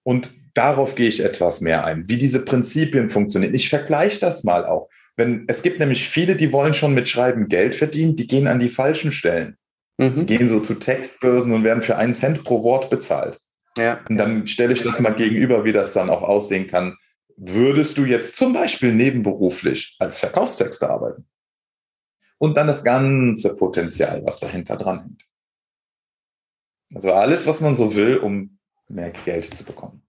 Und 0.03 0.31
darauf 0.53 0.93
gehe 0.93 1.09
ich 1.09 1.23
etwas 1.23 1.61
mehr 1.61 1.85
ein, 1.85 2.07
wie 2.07 2.17
diese 2.17 2.45
Prinzipien 2.45 3.09
funktionieren. 3.09 3.55
Ich 3.55 3.69
vergleiche 3.69 4.19
das 4.19 4.43
mal 4.43 4.65
auch. 4.65 4.89
Wenn, 5.19 5.43
es 5.49 5.63
gibt 5.63 5.79
nämlich 5.79 6.07
viele, 6.07 6.37
die 6.37 6.53
wollen 6.53 6.73
schon 6.73 6.93
mit 6.93 7.09
Schreiben 7.09 7.49
Geld 7.49 7.75
verdienen, 7.75 8.15
die 8.15 8.25
gehen 8.25 8.47
an 8.47 8.61
die 8.61 8.69
falschen 8.69 9.11
Stellen. 9.11 9.57
Mhm. 9.97 10.25
Gehen 10.25 10.47
so 10.47 10.61
zu 10.61 10.75
Textbörsen 10.75 11.51
und 11.51 11.65
werden 11.65 11.81
für 11.81 11.97
einen 11.97 12.13
Cent 12.13 12.45
pro 12.45 12.63
Wort 12.63 12.89
bezahlt. 12.89 13.37
Ja. 13.77 13.99
Und 14.07 14.15
dann 14.15 14.47
stelle 14.47 14.71
ich 14.71 14.81
das 14.81 15.01
mal 15.01 15.13
gegenüber, 15.13 15.65
wie 15.65 15.73
das 15.73 15.91
dann 15.91 16.09
auch 16.09 16.21
aussehen 16.21 16.67
kann. 16.67 16.95
Würdest 17.35 17.97
du 17.97 18.05
jetzt 18.05 18.37
zum 18.37 18.53
Beispiel 18.53 18.93
nebenberuflich 18.93 19.97
als 19.99 20.19
Verkaufstexter 20.19 20.89
arbeiten? 20.89 21.27
Und 22.37 22.55
dann 22.55 22.67
das 22.67 22.85
ganze 22.85 23.57
Potenzial, 23.57 24.25
was 24.25 24.39
dahinter 24.39 24.77
dran 24.77 25.01
hängt. 25.01 25.25
Also 26.93 27.11
alles, 27.11 27.45
was 27.45 27.59
man 27.59 27.75
so 27.75 27.93
will, 27.93 28.19
um 28.19 28.57
mehr 28.87 29.11
Geld 29.25 29.53
zu 29.53 29.65
bekommen. 29.65 30.01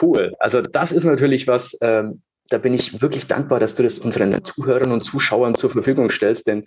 Cool. 0.00 0.34
Also 0.38 0.62
das 0.62 0.92
ist 0.92 1.04
natürlich 1.04 1.46
was, 1.46 1.76
ähm, 1.82 2.22
da 2.50 2.58
bin 2.58 2.74
ich 2.74 3.00
wirklich 3.00 3.26
dankbar, 3.26 3.60
dass 3.60 3.74
du 3.74 3.82
das 3.82 3.98
unseren 3.98 4.44
Zuhörern 4.44 4.92
und 4.92 5.04
Zuschauern 5.04 5.54
zur 5.54 5.70
Verfügung 5.70 6.10
stellst, 6.10 6.46
denn 6.46 6.64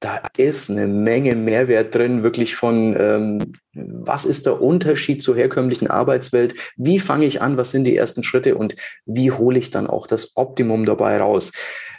da 0.00 0.22
ist 0.38 0.70
eine 0.70 0.86
Menge 0.86 1.36
Mehrwert 1.36 1.94
drin, 1.94 2.22
wirklich 2.22 2.56
von, 2.56 2.96
ähm, 2.98 3.52
was 3.74 4.24
ist 4.24 4.46
der 4.46 4.60
Unterschied 4.60 5.22
zur 5.22 5.36
herkömmlichen 5.36 5.88
Arbeitswelt, 5.88 6.54
wie 6.76 6.98
fange 6.98 7.26
ich 7.26 7.42
an, 7.42 7.58
was 7.58 7.70
sind 7.70 7.84
die 7.84 7.96
ersten 7.96 8.22
Schritte? 8.22 8.56
Und 8.56 8.76
wie 9.04 9.30
hole 9.30 9.58
ich 9.58 9.70
dann 9.70 9.86
auch 9.86 10.06
das 10.06 10.36
Optimum 10.36 10.86
dabei 10.86 11.18
raus. 11.18 11.52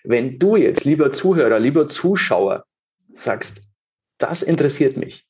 Wenn 0.04 0.39
du 0.39 0.56
jetzt, 0.56 0.84
lieber 0.84 1.12
Zuhörer, 1.12 1.60
lieber 1.60 1.88
Zuschauer, 1.88 2.65
sagst, 3.13 3.62
das 4.17 4.41
interessiert 4.41 4.98
mich, 4.98 5.28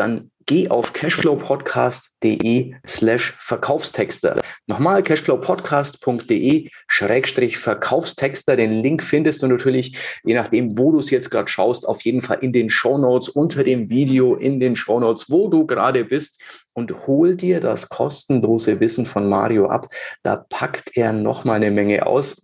dann 0.00 0.30
geh 0.46 0.68
auf 0.68 0.92
cashflowpodcast.de 0.94 2.74
slash 2.84 3.36
Verkaufstexter. 3.38 4.40
Nochmal 4.66 5.02
cashflowpodcast.de 5.04 6.68
schrägstrich 6.88 7.58
Verkaufstexter. 7.58 8.56
Den 8.56 8.72
Link 8.72 9.02
findest 9.02 9.42
du 9.42 9.46
natürlich, 9.46 9.96
je 10.24 10.34
nachdem, 10.34 10.76
wo 10.76 10.90
du 10.90 10.98
es 10.98 11.10
jetzt 11.10 11.30
gerade 11.30 11.48
schaust, 11.48 11.86
auf 11.86 12.02
jeden 12.02 12.22
Fall 12.22 12.38
in 12.40 12.52
den 12.52 12.68
Shownotes, 12.68 13.28
unter 13.28 13.62
dem 13.62 13.90
Video, 13.90 14.34
in 14.34 14.58
den 14.58 14.74
Shownotes, 14.74 15.30
wo 15.30 15.48
du 15.48 15.66
gerade 15.66 16.04
bist 16.04 16.40
und 16.72 17.06
hol 17.06 17.36
dir 17.36 17.60
das 17.60 17.88
kostenlose 17.88 18.80
Wissen 18.80 19.06
von 19.06 19.28
Mario 19.28 19.68
ab. 19.68 19.88
Da 20.24 20.36
packt 20.48 20.96
er 20.96 21.12
nochmal 21.12 21.56
eine 21.56 21.70
Menge 21.70 22.06
aus 22.06 22.42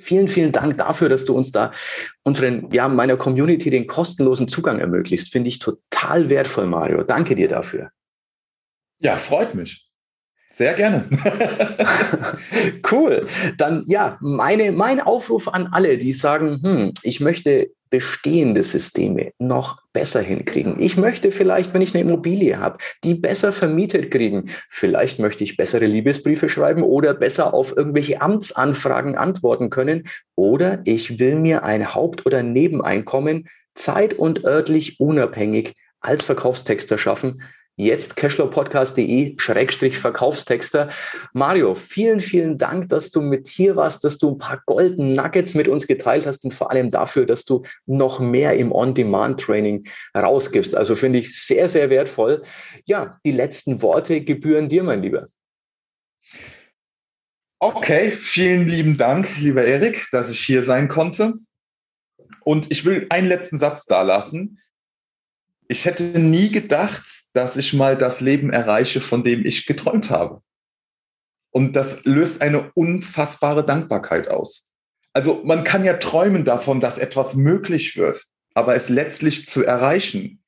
vielen, 0.00 0.28
vielen 0.28 0.52
Dank 0.52 0.78
dafür, 0.78 1.08
dass 1.08 1.24
du 1.24 1.34
uns 1.34 1.52
da 1.52 1.72
unseren, 2.22 2.70
ja, 2.72 2.88
meiner 2.88 3.16
Community 3.16 3.70
den 3.70 3.86
kostenlosen 3.86 4.48
Zugang 4.48 4.78
ermöglicht. 4.78 5.28
Finde 5.28 5.48
ich 5.48 5.58
total 5.58 6.28
wertvoll, 6.28 6.66
Mario. 6.66 7.02
Danke 7.02 7.34
dir 7.34 7.48
dafür. 7.48 7.90
Ja, 9.00 9.16
freut 9.16 9.54
mich. 9.54 9.89
Sehr 10.60 10.74
gerne. 10.74 11.04
cool. 12.92 13.26
Dann 13.56 13.82
ja, 13.86 14.18
meine, 14.20 14.72
mein 14.72 15.00
Aufruf 15.00 15.48
an 15.48 15.68
alle, 15.72 15.96
die 15.96 16.12
sagen, 16.12 16.58
hm, 16.60 16.92
ich 17.02 17.20
möchte 17.20 17.70
bestehende 17.88 18.62
Systeme 18.62 19.32
noch 19.38 19.78
besser 19.94 20.20
hinkriegen. 20.20 20.78
Ich 20.78 20.98
möchte 20.98 21.32
vielleicht, 21.32 21.72
wenn 21.72 21.80
ich 21.80 21.94
eine 21.94 22.02
Immobilie 22.02 22.58
habe, 22.58 22.76
die 23.04 23.14
besser 23.14 23.54
vermietet 23.54 24.10
kriegen. 24.10 24.50
Vielleicht 24.68 25.18
möchte 25.18 25.44
ich 25.44 25.56
bessere 25.56 25.86
Liebesbriefe 25.86 26.50
schreiben 26.50 26.82
oder 26.82 27.14
besser 27.14 27.54
auf 27.54 27.74
irgendwelche 27.74 28.20
Amtsanfragen 28.20 29.16
antworten 29.16 29.70
können. 29.70 30.08
Oder 30.36 30.82
ich 30.84 31.18
will 31.18 31.36
mir 31.36 31.64
ein 31.64 31.94
Haupt- 31.94 32.26
oder 32.26 32.42
Nebeneinkommen 32.42 33.48
zeit- 33.74 34.12
und 34.12 34.44
örtlich 34.44 35.00
unabhängig 35.00 35.72
als 36.02 36.22
Verkaufstexter 36.22 36.98
schaffen 36.98 37.40
jetzt 37.84 38.16
cashflowpodcast.de 38.16 39.34
Schrägstrich 39.38 39.98
Verkaufstexter. 39.98 40.88
Mario, 41.32 41.74
vielen, 41.74 42.20
vielen 42.20 42.58
Dank, 42.58 42.88
dass 42.88 43.10
du 43.10 43.20
mit 43.20 43.48
hier 43.48 43.76
warst, 43.76 44.04
dass 44.04 44.18
du 44.18 44.32
ein 44.32 44.38
paar 44.38 44.62
Golden 44.66 45.12
Nuggets 45.12 45.54
mit 45.54 45.68
uns 45.68 45.86
geteilt 45.86 46.26
hast 46.26 46.44
und 46.44 46.54
vor 46.54 46.70
allem 46.70 46.90
dafür, 46.90 47.26
dass 47.26 47.44
du 47.44 47.62
noch 47.86 48.20
mehr 48.20 48.54
im 48.54 48.72
On-Demand-Training 48.72 49.88
rausgibst. 50.16 50.76
Also 50.76 50.96
finde 50.96 51.18
ich 51.18 51.38
sehr, 51.38 51.68
sehr 51.68 51.90
wertvoll. 51.90 52.42
Ja, 52.84 53.18
die 53.24 53.32
letzten 53.32 53.82
Worte 53.82 54.20
gebühren 54.20 54.68
dir, 54.68 54.82
mein 54.82 55.02
Lieber. 55.02 55.28
Okay, 57.58 58.10
vielen 58.10 58.68
lieben 58.68 58.96
Dank, 58.96 59.28
lieber 59.38 59.64
Erik, 59.64 60.08
dass 60.12 60.30
ich 60.30 60.40
hier 60.40 60.62
sein 60.62 60.88
konnte. 60.88 61.34
Und 62.42 62.70
ich 62.70 62.84
will 62.84 63.06
einen 63.10 63.28
letzten 63.28 63.58
Satz 63.58 63.84
da 63.84 64.02
lassen 64.02 64.60
ich 65.70 65.84
hätte 65.84 66.18
nie 66.18 66.50
gedacht, 66.50 67.06
dass 67.32 67.56
ich 67.56 67.72
mal 67.74 67.96
das 67.96 68.20
Leben 68.20 68.50
erreiche, 68.50 69.00
von 69.00 69.22
dem 69.22 69.46
ich 69.46 69.66
geträumt 69.66 70.10
habe. 70.10 70.42
Und 71.52 71.76
das 71.76 72.04
löst 72.04 72.42
eine 72.42 72.72
unfassbare 72.74 73.64
Dankbarkeit 73.64 74.28
aus. 74.28 74.68
Also 75.12 75.42
man 75.44 75.62
kann 75.62 75.84
ja 75.84 75.96
träumen 75.96 76.44
davon, 76.44 76.80
dass 76.80 76.98
etwas 76.98 77.34
möglich 77.34 77.96
wird, 77.96 78.26
aber 78.54 78.74
es 78.74 78.88
letztlich 78.88 79.46
zu 79.46 79.64
erreichen, 79.64 80.42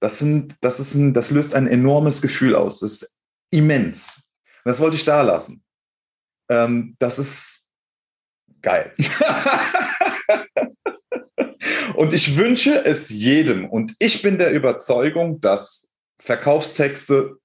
das, 0.00 0.20
sind, 0.20 0.54
das, 0.60 0.78
ist 0.78 0.94
ein, 0.94 1.14
das 1.14 1.32
löst 1.32 1.54
ein 1.54 1.66
enormes 1.66 2.22
Gefühl 2.22 2.54
aus. 2.54 2.78
Das 2.80 2.92
ist 2.92 3.18
immens. 3.50 4.30
Und 4.64 4.70
das 4.70 4.80
wollte 4.80 4.96
ich 4.96 5.04
da 5.04 5.22
lassen. 5.22 5.64
Ähm, 6.48 6.94
das 7.00 7.18
ist 7.18 7.68
geil. 8.62 8.94
Und 12.00 12.14
ich 12.14 12.38
wünsche 12.38 12.82
es 12.86 13.10
jedem. 13.10 13.68
Und 13.68 13.94
ich 13.98 14.22
bin 14.22 14.38
der 14.38 14.52
Überzeugung, 14.52 15.38
dass 15.42 15.92
Verkaufstexte 16.18 17.36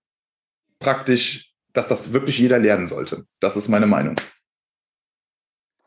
praktisch, 0.80 1.52
dass 1.74 1.90
das 1.90 2.14
wirklich 2.14 2.40
jeder 2.40 2.58
lernen 2.58 2.88
sollte. 2.88 3.26
Das 3.42 3.58
ist 3.58 3.68
meine 3.68 3.86
Meinung. 3.86 4.16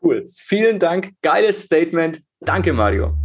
Cool. 0.03 0.27
Vielen 0.35 0.77
Dank. 0.77 1.13
Geiles 1.23 1.63
Statement. 1.63 2.21
Danke, 2.41 2.71
Mario. 2.71 3.17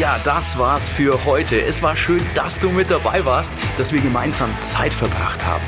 Ja, 0.00 0.20
das 0.24 0.58
war's 0.58 0.88
für 0.88 1.24
heute. 1.24 1.62
Es 1.62 1.80
war 1.80 1.96
schön, 1.96 2.20
dass 2.34 2.58
du 2.58 2.68
mit 2.68 2.90
dabei 2.90 3.24
warst, 3.24 3.52
dass 3.76 3.92
wir 3.92 4.00
gemeinsam 4.00 4.50
Zeit 4.60 4.92
verbracht 4.92 5.46
haben. 5.46 5.62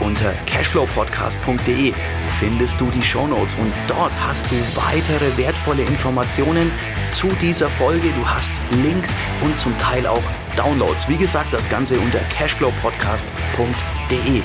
Unter 0.00 0.32
cashflowpodcast.de 0.46 1.92
findest 2.38 2.80
du 2.80 2.90
die 2.90 3.02
Shownotes 3.02 3.54
und 3.54 3.72
dort 3.88 4.12
hast 4.26 4.50
du 4.50 4.56
weitere 4.74 5.36
wertvolle 5.36 5.82
Informationen 5.82 6.72
zu 7.12 7.28
dieser 7.40 7.68
Folge. 7.68 8.08
Du 8.08 8.28
hast 8.28 8.50
Links 8.82 9.14
und 9.42 9.56
zum 9.56 9.78
Teil 9.78 10.04
auch 10.06 10.22
Downloads. 10.56 11.08
Wie 11.08 11.16
gesagt, 11.16 11.54
das 11.54 11.70
Ganze 11.70 11.98
unter 11.98 12.18
cashflowpodcast.de. 12.18 14.42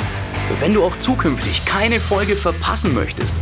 Wenn 0.59 0.73
du 0.73 0.83
auch 0.83 0.97
zukünftig 0.99 1.65
keine 1.65 1.99
Folge 1.99 2.35
verpassen 2.35 2.93
möchtest, 2.93 3.41